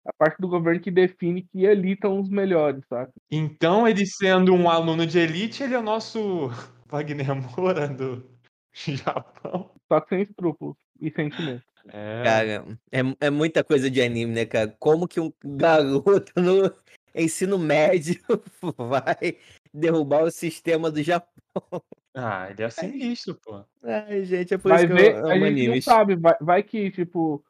[0.05, 3.13] A parte do governo que define que estão os melhores, saca?
[3.31, 6.49] Então, ele sendo um aluno de elite, ele é o nosso
[6.89, 8.27] Wagner Moura do
[8.73, 9.71] Japão.
[9.89, 11.70] Só que sem escrúpulos e sentimento.
[11.89, 12.23] É.
[12.25, 14.75] Cara, é, é muita coisa de anime, né, cara?
[14.79, 16.73] Como que um garoto no
[17.15, 18.21] ensino médio
[18.77, 19.37] vai
[19.73, 21.83] derrubar o sistema do Japão?
[22.15, 23.65] Ah, ele é sinistro, pô.
[23.83, 26.37] Ai, gente, é por Vai isso que ver, eu a amo gente não sabe, vai,
[26.41, 27.43] vai que, tipo,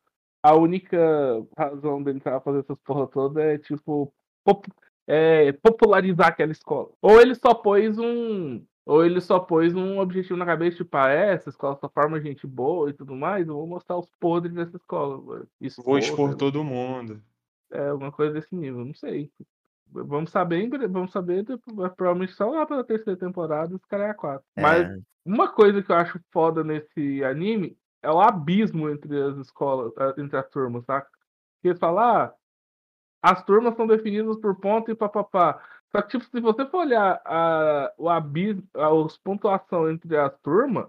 [0.43, 0.99] a única
[1.57, 4.13] razão dele estar fazendo essas porra toda é, tipo,
[4.45, 4.69] pop-
[5.07, 6.91] é, popularizar aquela escola.
[7.03, 8.65] Ou ele só pôs um.
[8.91, 12.21] Ou ele só pôs um objetivo na cabeça, tipo, ah, é, essa escola só forma
[12.21, 15.17] gente boa e tudo mais, eu vou mostrar os podres dessa escola.
[15.17, 15.27] mano.
[15.29, 16.35] Vou Expor, expor né?
[16.37, 17.23] todo mundo.
[17.71, 19.31] É, alguma coisa desse nível, não sei.
[19.87, 24.15] Vamos saber, vamos saber, depois- provavelmente só lá pela terceira temporada, os caras é a
[24.15, 24.45] quatro.
[24.57, 29.37] Mas É, uma coisa que eu acho foda nesse anime é o abismo entre as
[29.37, 31.09] escolas, entre as turmas, saca?
[31.55, 32.35] Porque eles falam, ah,
[33.23, 35.63] as turmas são definidas por ponto e papapá.
[35.95, 40.33] Só que, tipo, se você for olhar a, o abismo, a, os pontuação entre as
[40.41, 40.89] turmas,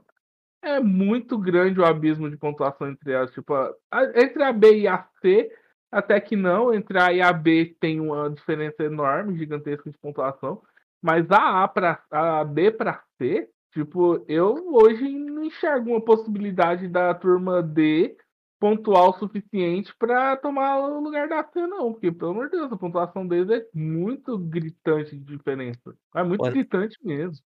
[0.62, 3.32] é muito grande o abismo de pontuação entre elas.
[3.34, 3.76] Tipo, a-
[4.16, 5.52] entre a B e a C,
[5.92, 6.74] até que não.
[6.74, 10.62] Entre a A e a B tem uma diferença enorme, gigantesca de pontuação.
[11.02, 16.88] Mas a A para a B para C, tipo, eu hoje não enxergo uma possibilidade
[16.88, 18.16] da turma D
[18.62, 21.92] pontuar o suficiente para tomar o lugar da C, não.
[21.92, 25.96] Porque, pelo amor de Deus, a pontuação deles é muito gritante de diferença.
[26.16, 27.44] É muito Olha- gritante mesmo.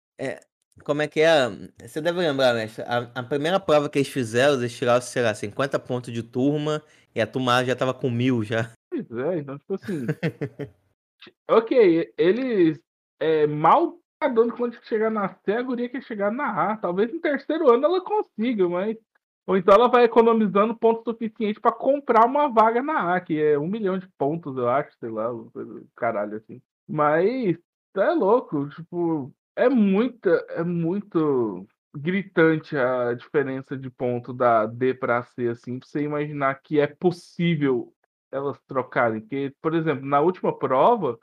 [0.85, 1.49] como é que é?
[1.87, 2.83] Você deve lembrar, mestre.
[2.83, 6.83] A, a primeira prova que eles fizeram, eles tiraram, sei lá, 50 pontos de turma
[7.15, 8.73] e a turma já tava com mil já.
[8.91, 10.07] Pois é, então, tipo assim.
[11.49, 12.81] ok, eles
[13.21, 16.77] é, mal tá dando conta de chegar na C, a guria quer chegar na A.
[16.77, 18.97] Talvez no terceiro ano ela consiga, mas
[19.47, 23.59] Ou então ela vai economizando ponto suficiente pra comprar uma vaga na A, que é
[23.59, 25.29] um milhão de pontos, eu acho, sei lá,
[25.95, 26.63] caralho assim.
[26.89, 27.57] Mas
[27.97, 35.23] é louco, tipo, é muita, é muito gritante a diferença de ponto da D pra
[35.23, 37.93] C, assim, pra você imaginar que é possível
[38.33, 39.21] elas trocarem.
[39.21, 41.19] Porque, por exemplo, na última prova,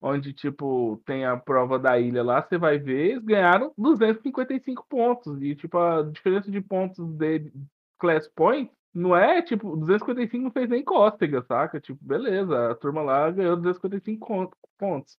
[0.00, 5.40] onde, tipo, tem a prova da ilha lá, você vai ver, eles ganharam 255 pontos.
[5.42, 7.52] E, tipo, a diferença de pontos de
[7.98, 11.80] Class Point não é, tipo, 255 não fez nem cócega, saca?
[11.80, 15.18] Tipo, beleza, a turma lá ganhou 255 con- pontos.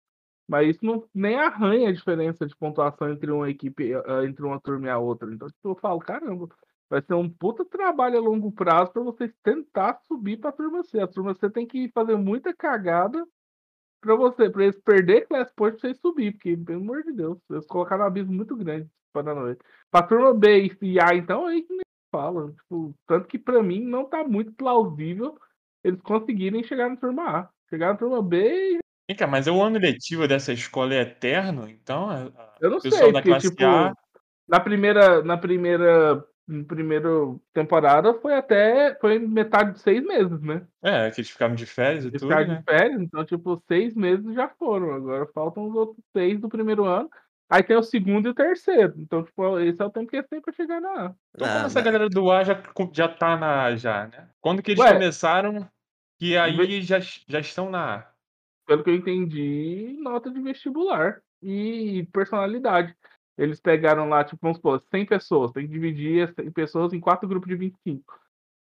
[0.48, 4.60] Mas isso não, nem arranha a diferença de pontuação entre uma equipe, eh, entre uma
[4.60, 5.32] turma e a outra.
[5.32, 6.48] Então, tipo, eu falo, caramba,
[6.88, 11.00] vai ser um puta trabalho a longo prazo para vocês tentar subir pra turma C.
[11.00, 13.26] A turma C tem que fazer muita cagada
[14.06, 17.38] pra você, pra eles perder class point pra vocês subir, porque, pelo amor de Deus,
[17.50, 19.60] eles colocaram um abismo muito grande para noite.
[19.90, 21.80] Pra turma B e A, então, aí que nem
[22.10, 22.52] fala.
[22.52, 25.36] Tipo, tanto que pra mim não tá muito plausível
[25.84, 27.48] eles conseguirem chegar na turma A.
[27.68, 28.78] Chegar na turma B,
[29.08, 31.68] Vem cá, mas o ano letivo dessa escola é eterno?
[31.68, 33.94] Então, eu não sei, porque, tipo, A.
[34.48, 37.08] na primeira, na primeira, na primeira
[37.52, 40.66] temporada foi até, foi metade de seis meses, né?
[40.82, 42.58] É, que eles ficaram de férias e Eles tudo, ficaram né?
[42.58, 44.92] de férias, então, tipo, seis meses já foram.
[44.92, 47.10] Agora faltam os outros seis do primeiro ano.
[47.48, 48.94] Aí tem o segundo e o terceiro.
[48.98, 51.14] Então, tipo, esse é o tempo que eles têm pra chegar na A.
[51.34, 52.60] Então, Ah, essa mas- galera do A já,
[52.92, 54.28] já tá na A já, né?
[54.40, 55.68] Quando que eles Ué, começaram,
[56.18, 58.06] que aí já, já estão na A.
[58.66, 62.92] pelo que eu entendi, nota de vestibular e personalidade.
[63.36, 67.00] Eles pegaram lá, tipo, vamos supor, 100 pessoas, tem que dividir as 100 pessoas em
[67.00, 68.02] quatro grupos de 25.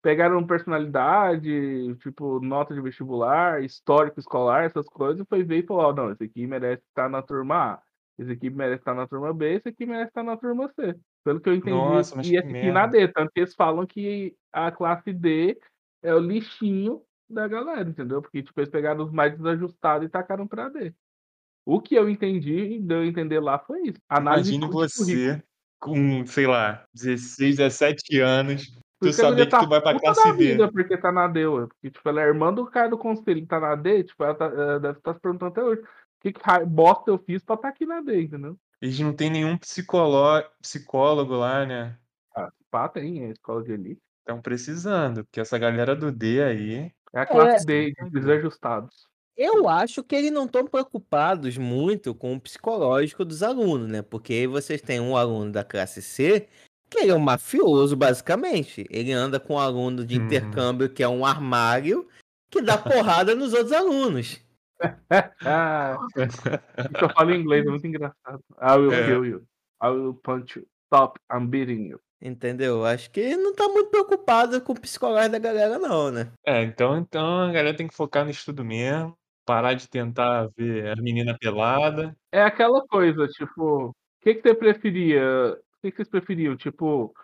[0.02, 5.84] Pegaram personalidade, tipo, nota de vestibular, histórico escolar, essas coisas, e foi ver e falou,
[5.84, 7.82] ó, não, esse aqui merece estar na turma A,
[8.18, 10.94] esse aqui merece estar na turma B, esse aqui merece estar na turma C.
[11.24, 12.86] Pelo que eu entendi, Nossa, mas e esse aqui na.
[12.86, 15.58] D, tanto que eles falam que a classe D
[16.02, 18.22] é o lixinho da galera, entendeu?
[18.22, 20.94] Porque, tipo, eles pegaram os mais desajustados e tacaram pra D.
[21.66, 23.98] O que eu entendi, deu a entender lá foi isso.
[24.08, 25.42] Análise Imagine você
[25.80, 28.66] com, sei lá, 16, 17 anos,
[29.00, 30.38] Por tu saber guria que tá tu vai pra classe D.
[30.38, 31.66] vida porque tá na D, ué.
[31.66, 34.34] Porque, tipo, ela é irmã do cara do conselho que tá na D, tipo, ela,
[34.34, 35.82] tá, ela deve estar se perguntando até hoje.
[35.82, 35.86] O
[36.20, 38.56] que, que bosta eu fiz pra estar aqui na D, entendeu?
[38.80, 41.98] Eles não tem nenhum psicóló psicólogo lá, né?
[42.34, 44.00] Ah, pá, tem, é escola de elite.
[44.20, 46.92] Estão precisando, porque essa galera do D aí.
[47.12, 47.66] É a classe É.
[47.66, 49.08] D, de desajustados.
[49.36, 54.00] Eu acho que eles não estão preocupados muito com o psicológico dos alunos, né?
[54.02, 56.48] Porque aí vocês têm um aluno da classe C
[56.88, 58.86] que ele é um mafioso, basicamente.
[58.88, 60.24] Ele anda com um aluno de Uhum.
[60.24, 62.06] intercâmbio que é um armário
[62.50, 64.40] que dá porrada nos outros alunos.
[65.42, 65.96] Ah,
[67.00, 68.40] eu falo inglês, é muito engraçado.
[68.60, 69.06] I will É.
[69.06, 69.46] kill you.
[69.82, 70.66] I will punch you.
[70.92, 72.00] Stop, I'm beating you.
[72.20, 72.84] Entendeu?
[72.84, 76.30] Acho que ele não tá muito preocupado com o psicológico da galera, não, né?
[76.44, 79.16] É, então, então a galera tem que focar no estudo mesmo,
[79.46, 82.14] parar de tentar ver a menina pelada.
[82.32, 85.22] É aquela coisa, tipo, o que, que você preferia?
[85.52, 86.56] O que, que vocês preferiam?
[86.56, 87.14] Tipo,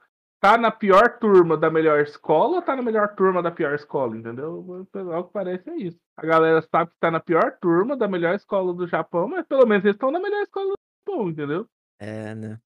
[0.40, 4.16] tá na pior turma da melhor escola ou tá na melhor turma da pior escola,
[4.16, 4.86] entendeu?
[5.12, 5.98] Ao que parece é isso.
[6.16, 9.66] A galera sabe que tá na pior turma da melhor escola do Japão, mas pelo
[9.66, 11.66] menos eles estão na melhor escola do Japão, entendeu?
[11.98, 12.58] É, né?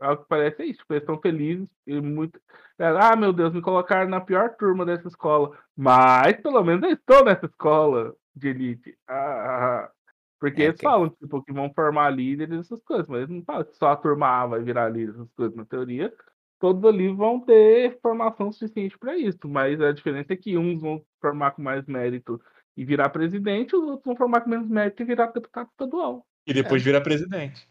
[0.00, 0.80] Ao que parece é isso.
[0.80, 2.40] Tipo, eles estão felizes e muito.
[2.78, 5.56] Ah, meu Deus, me colocaram na pior turma dessa escola.
[5.74, 8.98] Mas pelo menos eu estou nessa escola de elite.
[9.08, 9.90] Ah,
[10.38, 13.42] porque É, eles que- falam tipo, que vão formar líderes essas coisas, mas eles não
[13.44, 15.56] falam que só a turma A vai virar líder, essas coisas.
[15.56, 16.12] Na teoria,
[16.60, 19.38] todos ali vão ter formação suficiente para isso.
[19.46, 22.40] Mas a diferença é que uns vão formar com mais mérito
[22.76, 26.26] e virar presidente, os outros vão formar com menos mérito e virar deputado estadual.
[26.46, 27.66] E depois vira presidente.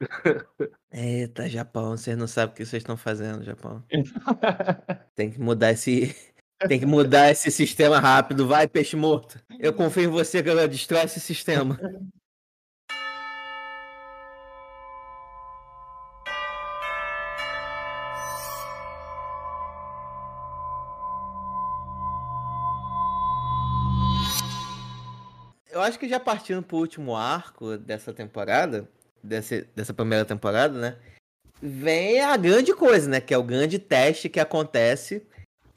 [0.92, 3.82] Eita, Japão, vocês não sabem o que vocês estão fazendo, Japão.
[5.14, 6.14] Tem que mudar esse.
[6.66, 8.48] Tem que mudar esse sistema rápido.
[8.48, 9.40] Vai, peixe morto.
[9.60, 10.66] Eu confio em você, galera.
[10.66, 11.78] Destrói esse sistema.
[25.70, 28.88] Eu acho que já partindo pro último arco dessa temporada,
[29.22, 30.96] dessa, dessa primeira temporada, né?
[31.62, 33.20] Vem a grande coisa, né?
[33.20, 35.24] Que é o grande teste que acontece.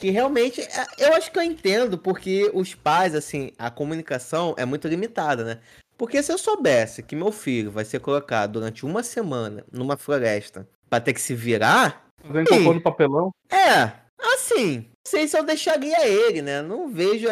[0.01, 4.65] Que realmente, é- eu acho que eu entendo, porque os pais, assim, a comunicação é
[4.65, 5.59] muito limitada, né?
[5.95, 10.67] Porque se eu soubesse que meu filho vai ser colocado durante uma semana numa floresta
[10.89, 13.31] pra ter que se virar, Fazendo cocô no papelão.
[13.51, 13.91] é,
[14.33, 16.63] assim, não sei se eu deixaria ele, né?
[16.63, 17.27] Não vejo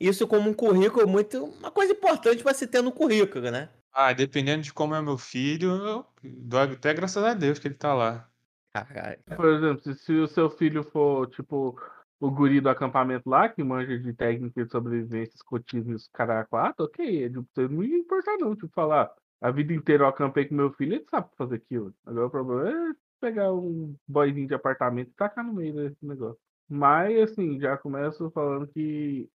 [0.00, 1.44] isso como um currículo muito.
[1.44, 3.68] Uma coisa importante pra se ter no currículo, né?
[3.92, 7.74] Ah, dependendo de como é meu filho, eu dou até graças a Deus que ele
[7.74, 8.26] tá lá.
[8.72, 9.18] Caralho.
[9.36, 11.78] Por exemplo, se, se o seu filho for, tipo,
[12.20, 16.46] o guri do acampamento lá, que manja de técnica de sobrevivência, escotismo e os caras
[16.48, 19.10] quatro, ok, é, tipo, não ia importar não, tipo, falar,
[19.40, 21.94] a vida inteira eu acampei com meu filho, ele sabe fazer aquilo.
[22.04, 26.40] Agora o problema é pegar um boyzinho de apartamento e tacar no meio desse negócio.
[26.68, 29.28] Mas, assim, já começo falando que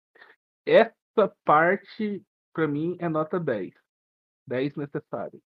[0.65, 2.23] essa parte,
[2.53, 3.73] pra mim, é nota 10.
[4.47, 5.41] 10 necessário.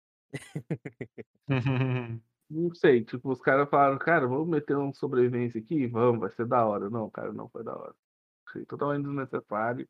[2.51, 5.87] Não sei, tipo, os caras falaram, cara, vamos meter um sobrevivência aqui?
[5.87, 6.91] Vamos, vai ser da hora.
[6.91, 7.95] Não, cara, não foi da hora.
[8.49, 9.89] Achei totalmente desnecessário.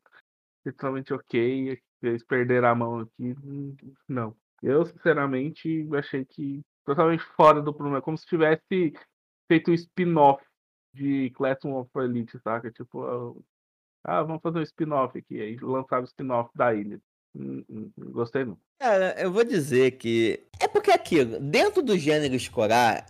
[0.63, 1.81] Totalmente ok.
[2.03, 3.35] Eles perderam a mão aqui.
[4.07, 4.35] Não.
[4.61, 8.01] Eu, sinceramente, achei que totalmente fora do problema.
[8.01, 8.93] Como se tivesse
[9.47, 10.45] feito um spin-off
[10.93, 12.71] de Classroom of Elite, saca?
[12.71, 13.43] Tipo,
[14.03, 15.41] ah, vamos fazer um spin-off aqui.
[15.41, 17.01] Aí lançaram o spin-off da ilha.
[17.35, 18.57] Hum, hum, hum, Gostei não.
[18.79, 20.43] Cara, eu vou dizer que.
[20.59, 23.05] É porque aquilo, dentro do gênero escolar,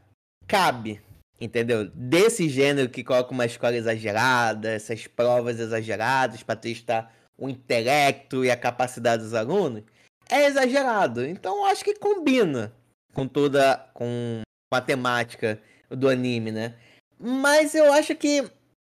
[0.47, 1.01] cabe,
[1.39, 1.89] entendeu?
[1.89, 8.51] Desse gênero que coloca uma escola exagerada, essas provas exageradas pra testar o intelecto e
[8.51, 9.83] a capacidade dos alunos,
[10.29, 11.25] é exagerado.
[11.25, 12.73] Então acho que combina
[13.13, 13.89] com toda.
[13.93, 14.41] com
[14.73, 16.75] a temática do anime, né?
[17.19, 18.49] Mas eu acho que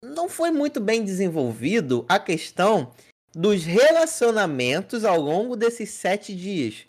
[0.02, 2.92] não foi muito bem desenvolvido a questão
[3.34, 6.86] dos relacionamentos ao longo desses sete dias.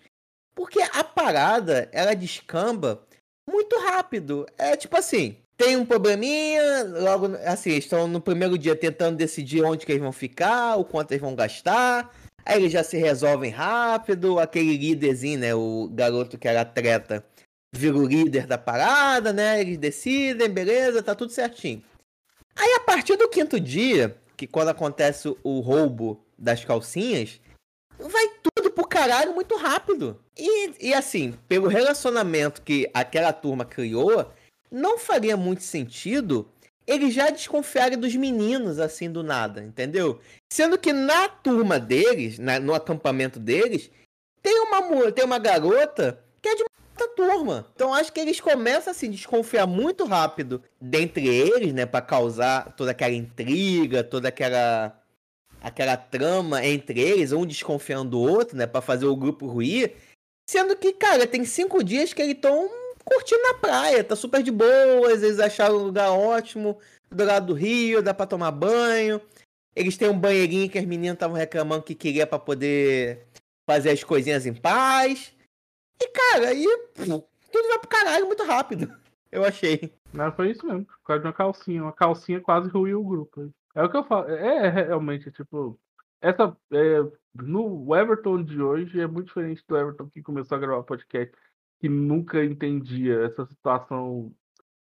[0.55, 3.05] Porque a parada, ela descamba
[3.49, 4.45] muito rápido.
[4.57, 9.85] É tipo assim, tem um probleminha, logo, assim, estão no primeiro dia tentando decidir onde
[9.85, 12.13] que eles vão ficar, o quanto eles vão gastar.
[12.45, 17.25] Aí eles já se resolvem rápido, aquele líderzinho, né, o garoto que era atleta,
[17.73, 21.83] vira o líder da parada, né, eles decidem, beleza, tá tudo certinho.
[22.55, 27.39] Aí a partir do quinto dia, que quando acontece o roubo das calcinhas,
[27.97, 30.19] vai tudo pro caralho muito rápido.
[30.37, 34.31] E, e assim, pelo relacionamento que aquela turma criou,
[34.71, 36.49] não faria muito sentido
[36.87, 40.19] eles já desconfiarem dos meninos assim do nada, entendeu?
[40.53, 43.89] Sendo que na turma deles, na- no acampamento deles,
[44.41, 47.67] tem uma, tem uma garota que é de outra turma.
[47.73, 52.75] Então acho que eles começam a se desconfiar muito rápido dentre eles, né, Pra causar
[52.75, 54.95] toda aquela intriga, toda aquela
[55.65, 59.95] aquela trama entre eles, um desconfiando do outro, né, Pra fazer o grupo ruir.
[60.47, 62.69] Sendo que, cara, tem cinco dias que eles estão
[63.03, 66.77] curtindo na praia, tá super de boas, eles acharam um lugar ótimo,
[67.09, 69.19] do lado do rio, dá pra tomar banho.
[69.75, 73.25] Eles têm um banheirinho que as meninas estavam reclamando que queria pra poder
[73.67, 75.33] fazer as coisinhas em paz.
[75.99, 78.95] E, cara, aí tudo vai pro caralho muito rápido.
[79.31, 79.91] Eu achei.
[80.13, 81.81] Mas foi isso mesmo, por causa de uma calcinha.
[81.81, 83.51] Uma calcinha quase ruiu o grupo.
[83.75, 84.29] É o que eu falo.
[84.29, 85.79] É, é realmente, tipo.
[86.21, 86.55] Essa.
[86.71, 86.99] é,
[87.35, 91.35] no Everton de hoje é muito diferente do Everton que começou a gravar podcast,
[91.79, 94.33] que nunca entendia essa situação,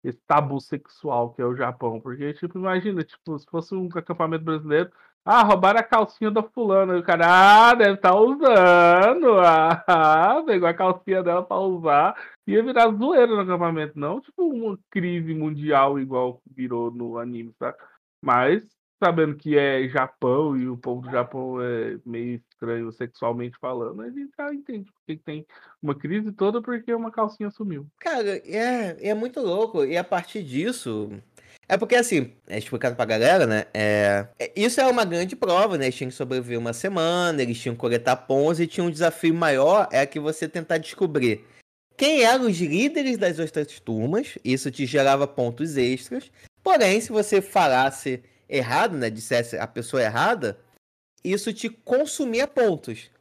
[0.03, 1.99] esse tabu sexual que é o Japão.
[1.99, 4.91] Porque, tipo, imagina, tipo, se fosse um acampamento brasileiro.
[5.27, 6.95] Ah, roubaram a calcinha da fulana.
[6.95, 9.39] E o cara, ah, deve estar usando.
[9.87, 12.15] Ah, pegou a calcinha dela pra usar
[12.47, 17.77] ia virar zoeira no acampamento, não tipo uma crise mundial igual virou no anime, sabe?
[18.25, 18.63] Mas,
[18.99, 24.09] sabendo que é Japão e o povo do Japão é meio estranho sexualmente falando, a
[24.09, 25.45] gente já entende porque que tem
[25.79, 27.85] uma crise toda porque uma calcinha sumiu.
[27.99, 29.85] Cara, é, é muito louco.
[29.85, 31.11] E a partir disso.
[31.69, 33.65] É porque, assim, é explicado pra galera, né?
[33.73, 35.85] É, é- isso é uma grande prova, né?
[35.85, 39.33] Eles tinham que sobreviver uma semana, eles tinham que coletar pontos e tinha um desafio
[39.35, 41.43] maior, é que você tentar descobrir
[41.95, 44.37] quem eram os líderes das outras turmas.
[44.43, 46.31] Isso te gerava pontos extras.
[46.65, 49.07] Porém, se você falasse errado, né?
[49.11, 50.57] Dissesse a pessoa errada,
[51.23, 53.11] isso te consumia pontos.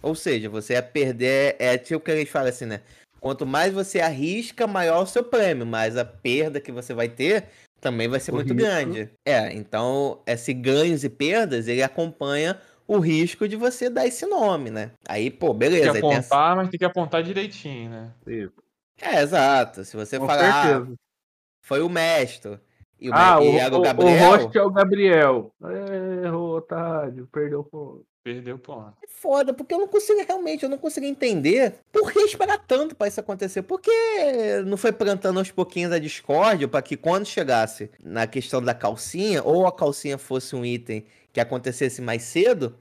[0.00, 1.54] Ou seja, você ia perder.
[1.58, 2.80] É tipo o que eles falam assim, né?
[3.20, 7.44] Quanto mais você arrisca, maior o seu prêmio, mas a perda que você vai ter
[7.78, 8.58] também vai ser O muito risco.
[8.58, 9.10] grande.
[9.26, 14.70] É, então, esse ganhos e perdas, ele acompanha o risco de você dar esse nome,
[14.70, 14.92] né?
[15.06, 15.90] Aí, pô, Tem beleza.
[15.90, 18.12] que aí tem essa- apontar, mas tem que apontar direitinho, né?
[18.26, 18.52] Isso.
[19.02, 19.84] É, exato.
[19.84, 20.94] Se você Com falar, ah, certeza.
[21.62, 22.58] foi o mestre.
[23.04, 24.30] E o, Ah, o, e era o o, o Gabriel.
[24.30, 25.50] host é o Gabriel.
[25.62, 28.02] É, Errou, otário, perdeu o ponto.
[28.24, 28.94] Perdeu ponto.
[29.04, 32.96] É foda, porque eu não consigo realmente, eu não consigo entender por que esperar tanto
[32.96, 33.60] pra isso acontecer.
[33.60, 33.90] Por que
[34.64, 39.42] não foi plantando aos pouquinhos a discórdia pra que quando chegasse na questão da calcinha,
[39.44, 42.74] ou a calcinha fosse um item que acontecesse mais cedo,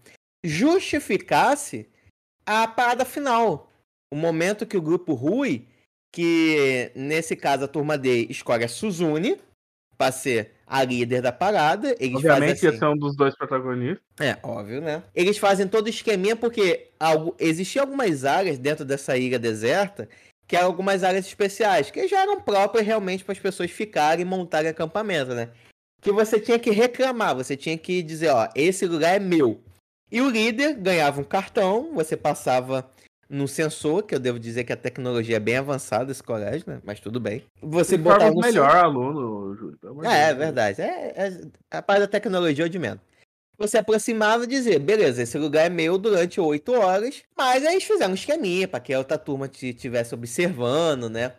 [0.46, 1.90] justificasse
[2.46, 3.70] a parada final.
[4.14, 5.68] O momento que o grupo Rui,
[6.14, 9.38] que nesse caso a turma D escolhe a Suzune
[10.04, 14.04] pra ser a líder da parada, eles Obviamente fazem assim, um dos dois protagonistas.
[14.20, 15.04] é, óbvio, né?
[15.16, 20.10] Eles fazem todo o esqueminha porque algo, existiam algumas áreas dentro dessa ilha deserta
[20.46, 24.28] que eram algumas áreas especiais, que já eram próprias realmente para as pessoas ficarem e
[24.28, 25.50] montarem acampamento, né?
[26.02, 29.62] Que você tinha que reclamar, você tinha que dizer, ó, esse lugar é meu.
[30.12, 32.90] E o líder ganhava um cartão, você passava
[33.30, 36.82] no sensor, que eu devo dizer que a tecnologia é bem avançada esse colégio, né?
[36.84, 37.44] Mas tudo bem.
[37.62, 39.78] Você Ele o no melhor aluno, Júlio.
[40.06, 40.82] É, é verdade.
[40.82, 43.02] É, é, a parte da tecnologia é o de menos.
[43.58, 47.84] Você aproximava e dizia, beleza, esse lugar é meu durante oito horas, mas aí eles
[47.84, 51.34] fizeram um esqueminha para que a outra turma te estivesse observando, né?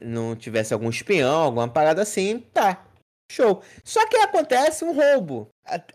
[0.00, 2.84] Não tivesse algum espião, alguma parada assim, tá.
[3.30, 3.62] Show.
[3.84, 5.48] Só que acontece um roubo.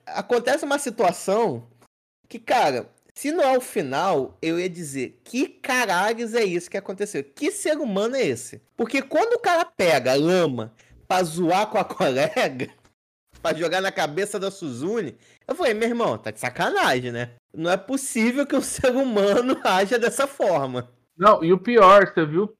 [0.05, 1.67] Acontece uma situação
[2.29, 6.77] que, cara, se não é o final, eu ia dizer, que caralhos é isso que
[6.77, 7.23] aconteceu?
[7.23, 8.61] Que ser humano é esse?
[8.75, 10.73] Porque quando o cara pega a lama
[11.07, 12.69] pra zoar com a colega,
[13.41, 17.35] pra jogar na cabeça da Suzune, eu falei, meu irmão, tá de sacanagem, né?
[17.53, 20.91] Não é possível que um ser humano haja dessa forma.
[21.17, 22.53] Não, e o pior, você viu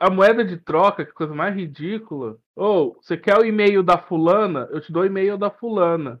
[0.00, 2.38] a moeda de troca, que coisa mais ridícula.
[2.56, 4.68] Ou, você quer o e-mail da fulana?
[4.70, 6.18] Eu te dou o e-mail da fulana.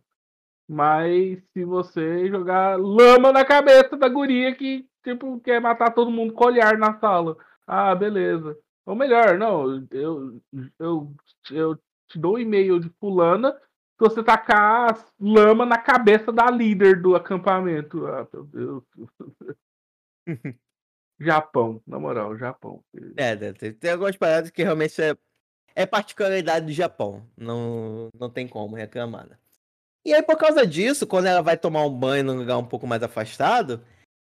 [0.68, 6.34] Mas se você jogar lama na cabeça da guria que, tipo, quer matar todo mundo
[6.34, 7.38] com olhar na sala.
[7.66, 8.56] Ah, beleza.
[8.84, 10.40] Ou melhor, não, eu,
[10.78, 11.12] eu,
[11.50, 17.00] eu te dou o e-mail de fulana se você tacar lama na cabeça da líder
[17.00, 18.06] do acampamento.
[18.06, 18.84] Ah, meu Deus.
[21.20, 22.84] Japão, na moral, Japão.
[23.16, 25.16] É, né, tem, tem algumas paradas que realmente é,
[25.74, 27.26] é particularidade do Japão.
[27.36, 29.36] Não, não tem como reclamar, né?
[30.08, 32.86] E aí, por causa disso, quando ela vai tomar um banho num lugar um pouco
[32.86, 33.84] mais afastado,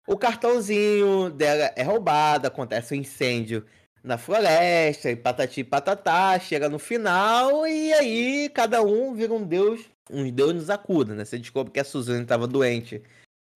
[0.06, 3.64] o cartãozinho dela é roubado, acontece um incêndio
[4.04, 9.80] na floresta, e patati patatá, chega no final, e aí cada um vira um deus,
[10.10, 11.24] um deus nos acuda, né?
[11.24, 13.02] Você descobre que a Suzane estava doente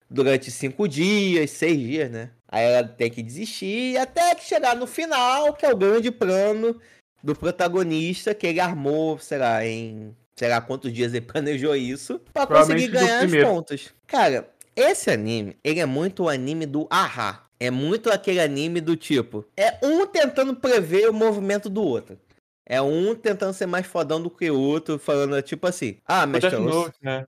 [0.09, 2.31] durante cinco dias, seis dias, né?
[2.47, 6.81] Aí ela tem que desistir, até que chegar no final, que é o grande plano
[7.23, 12.19] do protagonista, que ele armou, sei lá, em sei lá quantos dias ele planejou isso,
[12.33, 13.93] pra conseguir ganhar os pontos.
[14.07, 17.43] Cara, esse anime, ele é muito o anime do ahá.
[17.57, 22.19] É muito aquele anime do tipo, é um tentando prever o movimento do outro.
[22.65, 26.27] É um tentando ser mais fodão do que o outro, falando tipo assim, ah, O
[26.27, 27.25] mestre, Death Note, né?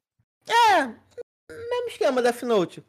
[1.49, 2.83] mesmo esquema Death Note.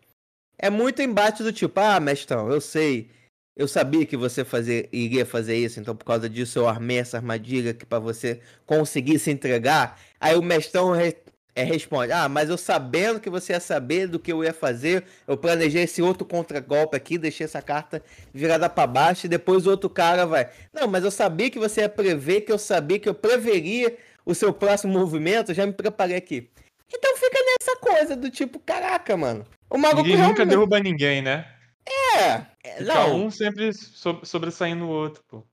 [0.59, 3.11] É muito embate do tipo, ah, mestrão, eu sei.
[3.59, 7.17] Eu sabia que você fazer, iria fazer isso, então por causa disso eu armei essa
[7.17, 9.99] armadilha que para você conseguir se entregar.
[10.21, 11.17] Aí o mestrão re-
[11.57, 15.03] é, responde, ah, mas eu sabendo que você ia saber do que eu ia fazer,
[15.27, 18.01] eu planejei esse outro contragolpe aqui, deixei essa carta
[18.33, 21.81] virada para baixo e depois o outro cara vai, não, mas eu sabia que você
[21.81, 25.73] ia prever, que eu sabia que eu preveria o seu próximo movimento, eu já me
[25.73, 26.49] preparei aqui.
[26.95, 29.45] Então fica nessa coisa do tipo, caraca, mano.
[29.69, 31.45] O maluco Ninguém nunca derruba ninguém, né?
[31.91, 35.45] É, é, Fica não, um sempre so- sobressaindo o outro, pô.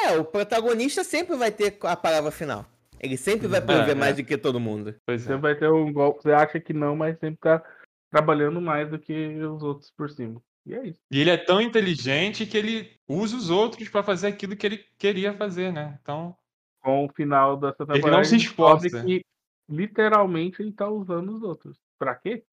[0.00, 2.66] é, o protagonista sempre vai ter a palavra final.
[3.00, 4.22] Ele sempre vai prever É, mais é.
[4.22, 4.94] do que todo mundo.
[5.06, 5.36] Pois Você é.
[5.36, 7.62] vai ter um golpe, você acha que não, mas sempre tá
[8.10, 10.42] trabalhando mais do que os outros por cima.
[10.66, 10.98] E é isso.
[11.10, 14.84] E ele é tão inteligente que ele usa os outros pra fazer aquilo que ele
[14.98, 15.98] queria fazer, né?
[16.02, 16.36] Então,
[16.82, 19.02] Com o final dessa Ele temporada, não se esforça.
[19.04, 19.22] que
[19.68, 21.76] literalmente ele tá usando os outros.
[21.98, 22.44] Pra quê?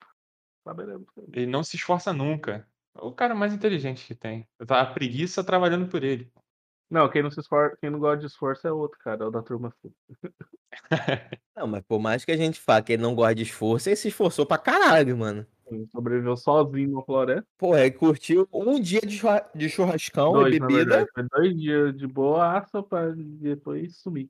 [0.64, 1.06] Saberemos.
[1.34, 2.68] ele não se esforça nunca.
[2.96, 4.48] O cara mais inteligente que tem.
[4.68, 6.32] A preguiça trabalhando por ele.
[6.90, 9.32] Não, quem não se esforça, quem não gosta de esforço é outro, cara, é o
[9.32, 9.92] da turma C.
[11.56, 13.96] Não, mas por mais que a gente fale que ele não gosta de esforço, ele
[13.96, 15.48] se esforçou pra caralho, mano.
[15.66, 17.48] Ele sobreviveu sozinho na floresta.
[17.58, 21.08] Porra, ele curtiu um dia de, churra- de churrascão dois, e na bebida.
[21.14, 24.30] Foi dois dias de boaça pra depois sumir.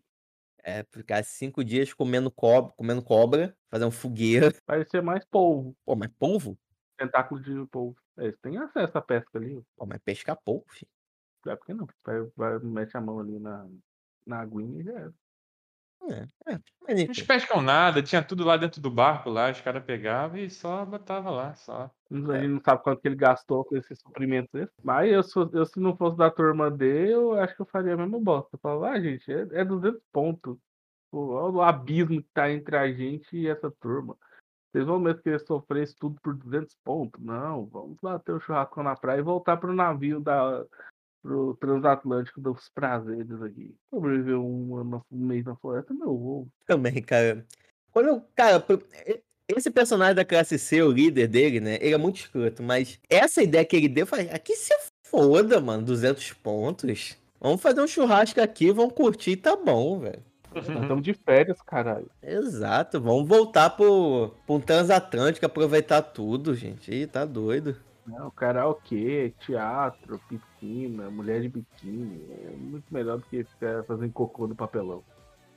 [0.63, 4.53] É, ficar cinco dias comendo, cob comendo cobra, fazer um fogueira.
[4.66, 5.76] Parecia mais polvo.
[5.84, 6.57] Pô, mas polvo?
[6.97, 7.97] Tentáculo de polvo.
[8.18, 9.61] É, eles têm acesso à pesca ali.
[9.76, 10.89] Pô, mas pescar polvo, filho.
[11.47, 11.88] É porque não.
[12.05, 13.68] Vai, vai, mete a mão ali na,
[14.26, 15.13] na aguinha e já era.
[16.09, 17.26] É, é, mas Não enfim.
[17.26, 21.32] pescam nada, tinha tudo lá dentro do barco lá, os caras pegavam e só botava
[21.32, 21.91] lá, só.
[22.11, 24.51] A gente não sabe quanto que ele gastou com esses suprimentos.
[24.53, 24.72] desse.
[24.84, 27.93] Mas eu, se- eu, se não fosse da turma D, eu acho que eu faria
[27.95, 28.55] a mesma bosta.
[28.55, 30.57] Eu falava, ah, gente, é, é 200 pontos.
[31.11, 34.18] Pô, olha o abismo que tá entre a gente e essa turma.
[34.76, 37.24] Vocês vão mesmo querer sofrer isso tudo por 200 pontos?
[37.24, 40.66] Não, vamos lá ter o churrasco na praia e voltar pro navio da
[41.24, 43.74] pro transatlântico dos prazeres aqui.
[43.90, 46.48] Sobreviver um ano, um mês na floresta, meu voo.
[46.68, 47.46] Também, cara.
[47.90, 48.62] Quando eu, cara,
[49.48, 51.78] esse personagem da classe C, o líder dele, né?
[51.80, 54.74] Ele é muito escroto, mas essa ideia que ele deu, eu falei, aqui se
[55.08, 57.18] foda, mano, 200 pontos.
[57.40, 60.22] Vamos fazer um churrasco aqui, vamos curtir, tá bom, velho.
[60.56, 62.10] Nós estamos de férias, caralho.
[62.24, 66.93] Exato, vamos voltar pro, pro um transatlântico, aproveitar tudo, gente.
[66.93, 67.76] Ih, tá doido.
[68.08, 72.22] Não, karaokê, teatro, piscina, mulher de biquíni.
[72.30, 75.03] É muito melhor do que ficar fazendo cocô no papelão.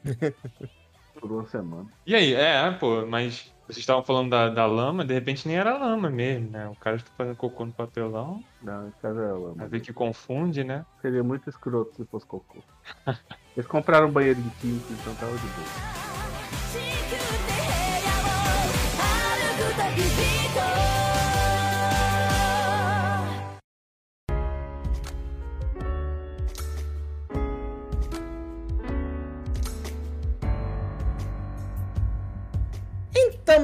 [1.20, 1.86] Por uma semana.
[2.06, 5.76] E aí, é, pô, mas vocês estavam falando da, da lama, de repente nem era
[5.76, 6.68] lama mesmo, né?
[6.68, 9.54] O cara está fazendo cocô no papelão, Não, esse cara é lama.
[9.56, 10.86] vai ver que confunde, né?
[11.02, 12.58] Seria muito escroto se fosse cocô.
[13.56, 15.98] Eles compraram um banheiro de química, então tava de boa.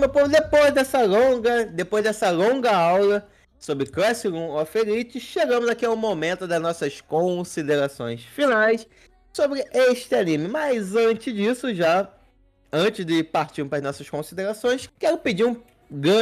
[0.05, 3.27] Meu povo, depois dessa longa, depois dessa longa aula
[3.59, 8.87] sobre Classroom of Elite, chegamos aqui ao momento das nossas considerações finais
[9.33, 10.47] sobre este anime.
[10.47, 12.11] Mas antes disso, já
[12.71, 15.57] antes de partir para as nossas considerações, quero pedir um,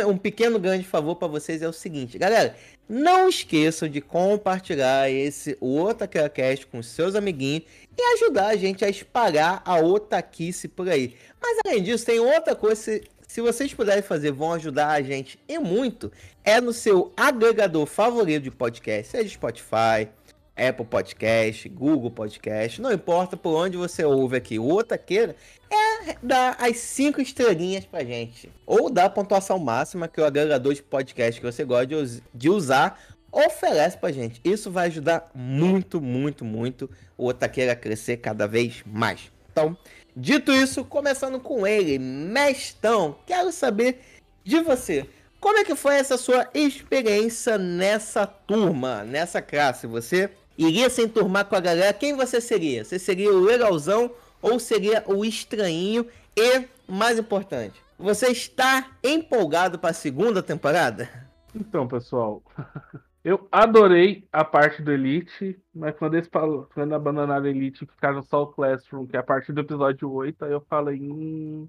[0.09, 2.55] um pequeno grande favor para vocês é o seguinte, galera,
[2.89, 7.65] não esqueçam de compartilhar esse o Otakeracast com seus amiguinhos
[7.99, 11.17] e ajudar a gente a espalhar a otaquice por aí.
[11.41, 13.01] Mas além disso, tem outra coisa,
[13.33, 16.13] se, vocês puderem fazer, vão ajudar a gente e muito,
[16.45, 20.07] é no seu agregador favorito de podcast, seja Spotify,
[20.55, 25.35] Apple Podcast, Google Podcast, não importa por onde você ouve aqui, o Otaqueira,
[25.71, 28.53] é dar as cinco estrelinhas pra gente.
[28.67, 33.03] Ou dar a pontuação máxima que o agregador de podcast que você gosta de usar
[33.33, 34.43] oferece pra gente.
[34.45, 39.33] Isso vai ajudar muito, muito, muito o Otaqueira a crescer cada vez mais.
[39.51, 39.75] Então,
[40.17, 44.01] dito isso, começando com ele, Mestão, quero saber
[44.45, 45.09] de você.
[45.41, 49.87] Como é que foi essa sua experiência nessa turma, nessa classe?
[49.89, 51.93] Você iria se enturmar com a galera?
[51.93, 52.85] Quem você seria?
[52.85, 54.11] Você seria o legalzão
[54.41, 56.07] ou seria o estranhinho?
[56.37, 61.09] E, mais importante, você está empolgado para a segunda temporada?
[61.55, 62.43] Então, pessoal,
[63.25, 68.21] eu adorei a parte do Elite, mas quando eles falam, quando abandonaram Elite e ficaram
[68.23, 71.69] só o Classroom, que é a partir do episódio 8, aí eu falei, hum,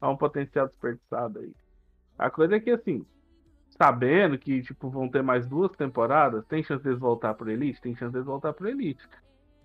[0.00, 1.52] há um potencial desperdiçado aí.
[2.16, 3.04] A coisa é que, assim,
[3.70, 7.80] sabendo que, tipo, vão ter mais duas temporadas, tem chance deles voltar pro Elite?
[7.80, 9.02] Tem chance deles voltar pro Elite.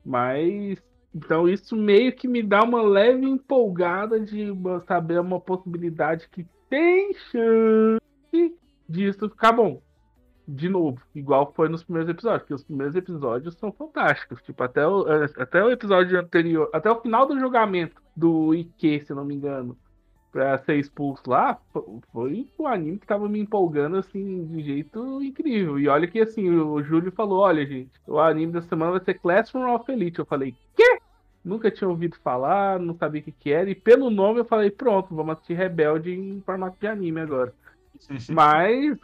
[0.03, 0.81] Mas,
[1.13, 4.47] então isso meio que me dá uma leve empolgada de
[4.87, 8.57] saber uma possibilidade que tem chance
[8.89, 9.81] disso ficar bom
[10.47, 14.41] de novo, igual foi nos primeiros episódios, porque os primeiros episódios são fantásticos.
[14.41, 19.01] Tipo, até o, eh, até o episódio anterior, até o final do julgamento do Ike,
[19.05, 19.77] se não me engano,
[20.31, 25.21] pra ser expulso lá, fo- foi o anime que tava me empolgando, assim, de jeito
[25.21, 25.77] incrível.
[25.79, 29.15] E olha que, assim, o Júlio falou, olha, gente, o anime da semana vai ser
[29.15, 30.19] Classroom of Elite.
[30.19, 30.99] Eu falei, quê?
[31.43, 34.69] Nunca tinha ouvido falar, não sabia o que que era, e pelo nome eu falei,
[34.69, 37.53] pronto, vamos assistir Rebelde em formato de anime agora.
[38.29, 38.97] Mas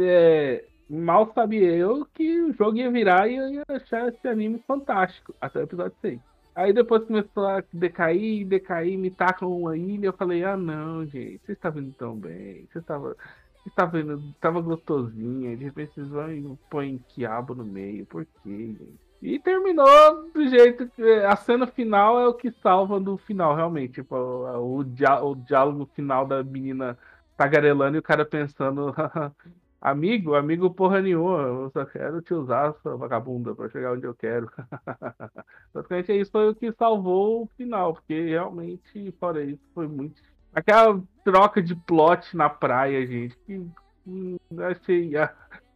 [0.00, 4.62] é, mal sabia eu que o jogo ia virar e eu ia achar esse anime
[4.66, 6.20] fantástico, até o episódio 6.
[6.54, 11.38] Aí depois começou a decair, decair, me tacam uma ilha, eu falei, ah não, gente,
[11.44, 13.14] vocês estavam indo tão bem, vocês estavam.
[13.54, 18.24] Vocês estavam indo, tava gostosinha, de repente vocês vão e põem quiabo no meio, por
[18.42, 19.08] quê, gente?
[19.20, 21.02] E terminou do jeito que.
[21.02, 23.94] A cena final é o que salva do final, realmente.
[23.94, 26.96] Tipo, o, o, o diálogo final da menina
[27.36, 28.94] tagarelando e o cara pensando,
[29.80, 34.14] amigo, amigo porra nenhuma, eu só quero te usar, sua vagabunda, pra chegar onde eu
[34.14, 34.50] quero.
[35.72, 40.20] Basicamente isso foi o que salvou o final, porque realmente, fora isso, foi muito.
[40.52, 43.66] Aquela troca de plot na praia, gente, que
[44.06, 45.16] hum, achei.
[45.16, 45.32] ah,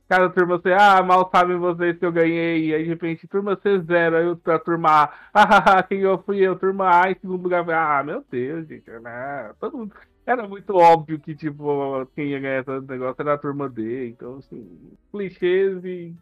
[0.08, 3.56] Cada turma você, ah, mal sabem vocês que eu ganhei, e aí de repente, turma
[3.62, 7.42] C zero, aí a turma A, ah, quem eu fui eu, turma A, em segundo
[7.42, 9.54] lugar, ah, meu Deus, gente, né?
[9.58, 9.94] todo mundo
[10.26, 14.08] era muito óbvio que, tipo, quem ia ganhar esse negócio era a turma D.
[14.08, 14.66] Então, assim,
[15.10, 16.14] clichês e.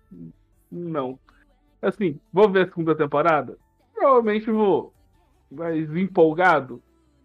[0.70, 1.18] Não.
[1.82, 3.58] Assim, vou ver a segunda temporada?
[3.94, 4.92] Provavelmente vou.
[5.50, 6.82] Mas empolgado?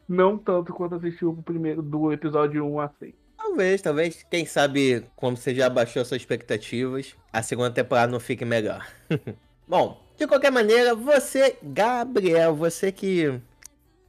[0.07, 3.13] Não tanto quanto assistir o primeiro do episódio 1 a 6.
[3.37, 4.23] Talvez, talvez.
[4.29, 8.85] Quem sabe, como você já baixou suas expectativas, a segunda temporada não fique melhor.
[9.67, 13.39] Bom, de qualquer maneira, você, Gabriel, você que.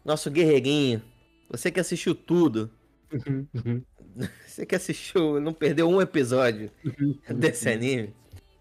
[0.04, 1.02] Nosso guerreirinho,
[1.48, 2.70] você que assistiu tudo,
[4.46, 6.70] você que assistiu, não perdeu um episódio
[7.28, 8.14] desse anime,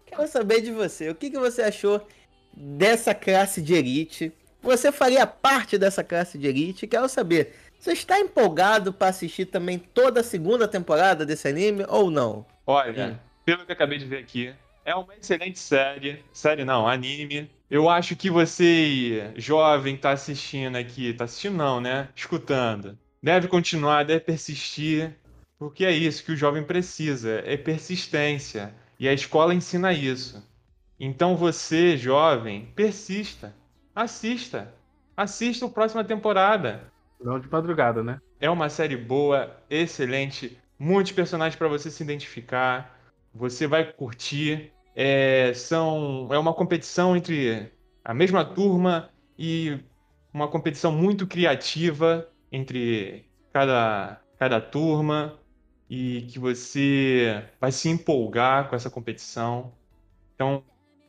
[0.04, 1.10] quero saber de você.
[1.10, 2.06] O que, que você achou
[2.54, 4.32] dessa classe de elite?
[4.62, 6.86] Você faria parte dessa classe de elite?
[6.86, 7.54] Quero saber.
[7.78, 12.46] Você está empolgado para assistir também toda a segunda temporada desse anime ou não?
[12.66, 13.18] Olha, Hum.
[13.44, 14.52] pelo que eu acabei de ver aqui,
[14.84, 16.24] é uma excelente série.
[16.32, 17.50] Série não, anime.
[17.70, 22.08] Eu acho que você, jovem, tá assistindo aqui, tá assistindo não, né?
[22.14, 22.96] Escutando.
[23.22, 25.16] Deve continuar, deve persistir.
[25.58, 28.74] Porque é isso que o jovem precisa, é persistência.
[29.00, 30.46] E a escola ensina isso.
[30.98, 33.54] Então você, jovem, persista.
[33.94, 34.72] Assista.
[35.16, 36.92] Assista a próxima temporada.
[37.20, 38.20] Não de madrugada, né?
[38.38, 42.98] É uma série boa, excelente, muitos personagens para você se identificar.
[43.34, 44.72] Você vai curtir.
[44.98, 47.70] É, são, é uma competição entre
[48.02, 49.78] a mesma turma e
[50.32, 55.38] uma competição muito criativa entre cada, cada turma
[55.90, 59.74] e que você vai se empolgar com essa competição.
[60.34, 60.64] Então,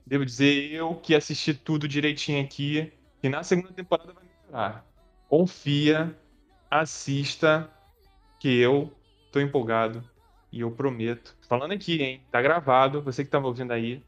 [0.06, 4.86] devo dizer, eu que assisti tudo direitinho aqui, que na segunda temporada vai melhorar.
[5.30, 6.14] Confia,
[6.70, 7.70] assista,
[8.40, 8.94] que eu
[9.32, 10.04] tô empolgado
[10.52, 11.36] e eu prometo.
[11.48, 12.22] Falando aqui, hein?
[12.32, 14.02] Tá gravado, você que tá me ouvindo aí.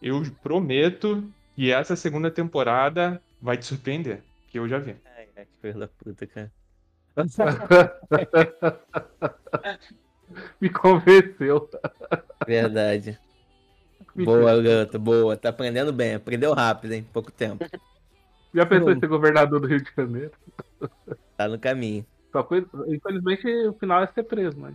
[0.00, 1.24] Eu prometo
[1.54, 4.96] que essa segunda temporada vai te surpreender, que eu já vi.
[5.16, 6.52] Ai, ai, que filho da puta, cara.
[10.60, 11.68] Me convenceu.
[12.46, 13.18] Verdade.
[14.14, 15.36] Boa, garoto, boa.
[15.36, 16.14] Tá aprendendo bem.
[16.14, 17.06] Aprendeu rápido, hein?
[17.12, 17.64] Pouco tempo.
[18.52, 20.32] Já pensou em ser governador do Rio de Janeiro?
[21.34, 22.04] Tá no caminho.
[22.30, 22.68] Só coisa...
[22.88, 24.74] Infelizmente, o final é ser preso, mas.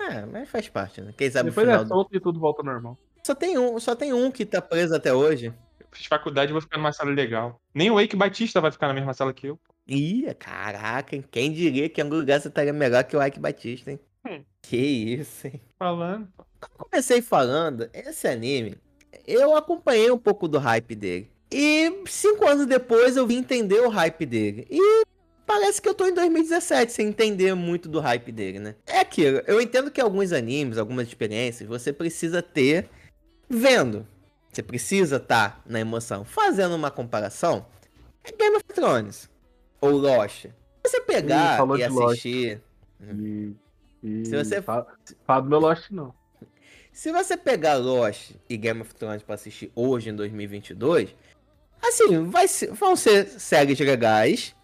[0.00, 1.12] É, mas faz parte, né?
[1.16, 1.84] Quem sabe Depois o é final.
[1.84, 2.96] do- solto e tudo volta ao normal.
[3.24, 5.52] Só tem um, só tem um que tá preso até hoje.
[5.78, 7.60] Eu fiz faculdade e vou ficar numa sala legal.
[7.74, 9.58] Nem o Eike Batista vai ficar na mesma sala que eu.
[9.86, 11.24] Ih, caraca, hein?
[11.30, 14.00] quem diria que em algum lugar você estaria melhor que o Ike Batista, hein?
[14.26, 14.42] Hum.
[14.62, 15.60] Que isso, hein?
[15.78, 16.28] Falando.
[16.78, 18.76] Comecei falando, esse anime,
[19.26, 21.30] eu acompanhei um pouco do hype dele.
[21.52, 24.66] E cinco anos depois eu vim entender o hype dele.
[24.70, 25.02] E
[25.50, 28.76] parece que eu tô em 2017 sem entender muito do hype dele, né?
[28.86, 32.88] É aquilo, eu entendo que alguns animes, algumas experiências, você precisa ter
[33.48, 34.06] vendo.
[34.52, 36.24] Você precisa estar na emoção.
[36.24, 37.66] Fazendo uma comparação,
[38.22, 39.28] é Game of Thrones
[39.80, 40.46] ou Lost.
[40.84, 42.60] Você Ih, pegar falou e assistir.
[43.02, 43.52] E.
[44.04, 44.86] e Se você- Fala,
[45.26, 46.14] fala do meu Lost, não.
[46.92, 51.14] Se você pegar Lost e Game of Thrones pra assistir hoje em 2022,
[51.82, 54.54] assim, vai ser- vão ser séries legais,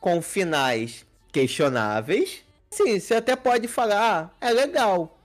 [0.00, 2.44] com finais questionáveis.
[2.70, 5.18] Sim, você até pode falar, ah, é legal.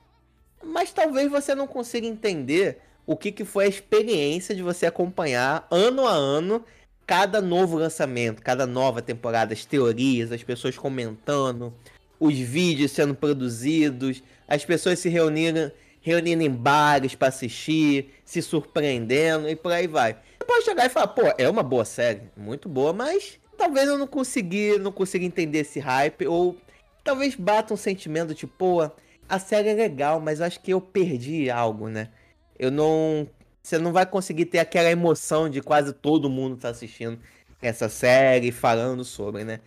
[0.64, 5.68] Mas talvez você não consiga entender o que, que foi a experiência de você acompanhar
[5.70, 6.64] ano a ano
[7.06, 11.74] cada novo lançamento, cada nova temporada, as teorias, as pessoas comentando,
[12.18, 19.50] os vídeos sendo produzidos, as pessoas se reunindo, reunindo em bares pra assistir, se surpreendendo
[19.50, 20.14] e por aí vai.
[20.14, 23.98] Você pode chegar e falar, pô, é uma boa série, muito boa, mas talvez eu
[23.98, 26.58] não consegui, não consiga entender esse hype ou
[27.04, 28.90] talvez bata um sentimento tipo, pô,
[29.30, 32.10] a série é legal, mas eu acho que eu perdi algo, né?
[32.58, 33.28] Eu não
[33.62, 37.20] você não vai conseguir ter aquela emoção de quase todo mundo tá assistindo
[37.62, 39.60] essa série, falando sobre, né?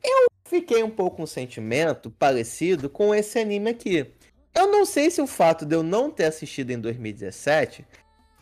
[0.00, 4.06] Eu fiquei um pouco com um sentimento parecido com esse anime aqui.
[4.54, 7.84] Eu não sei se o fato de eu não ter assistido em 2017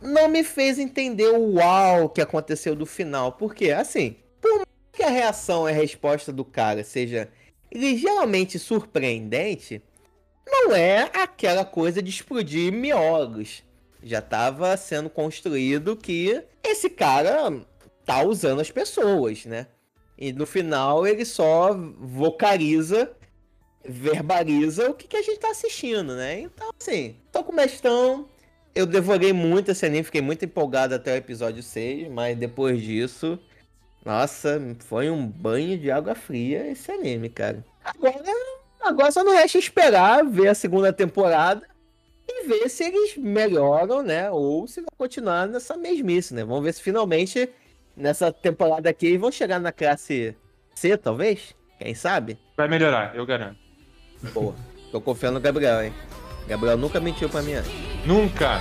[0.03, 3.33] não me fez entender o uau que aconteceu do final.
[3.33, 4.17] Porque, assim,
[5.09, 7.29] a reação e a resposta do cara seja
[7.73, 9.83] ligeiramente surpreendente,
[10.47, 13.63] não é aquela coisa de explodir miolos.
[14.03, 17.61] Já estava sendo construído que esse cara
[18.05, 19.67] tá usando as pessoas, né?
[20.17, 23.11] E no final ele só vocaliza,
[23.85, 26.41] verbaliza o que, que a gente tá assistindo, né?
[26.41, 28.29] Então, assim, tô com o mestão.
[28.75, 33.39] Eu devorei muito esse anime, fiquei muito empolgado até o episódio 6, mas depois disso,
[34.05, 37.65] nossa, foi um banho de água fria esse anime, cara.
[37.85, 38.23] Agora,
[38.81, 41.67] agora só não resta esperar ver a segunda temporada
[42.29, 44.31] e ver se eles melhoram, né?
[44.31, 46.45] Ou se vai continuar nessa mesmice, né?
[46.45, 47.49] Vamos ver se finalmente
[47.97, 50.37] nessa temporada aqui eles vão chegar na classe
[50.75, 51.55] C, talvez?
[51.79, 52.39] Quem sabe?
[52.57, 53.59] Vai melhorar, eu garanto.
[54.33, 54.55] Boa.
[54.91, 55.93] Tô confiando no Gabriel, hein?
[56.47, 57.53] Gabriel nunca mentiu pra mim.
[58.07, 58.61] Nunca!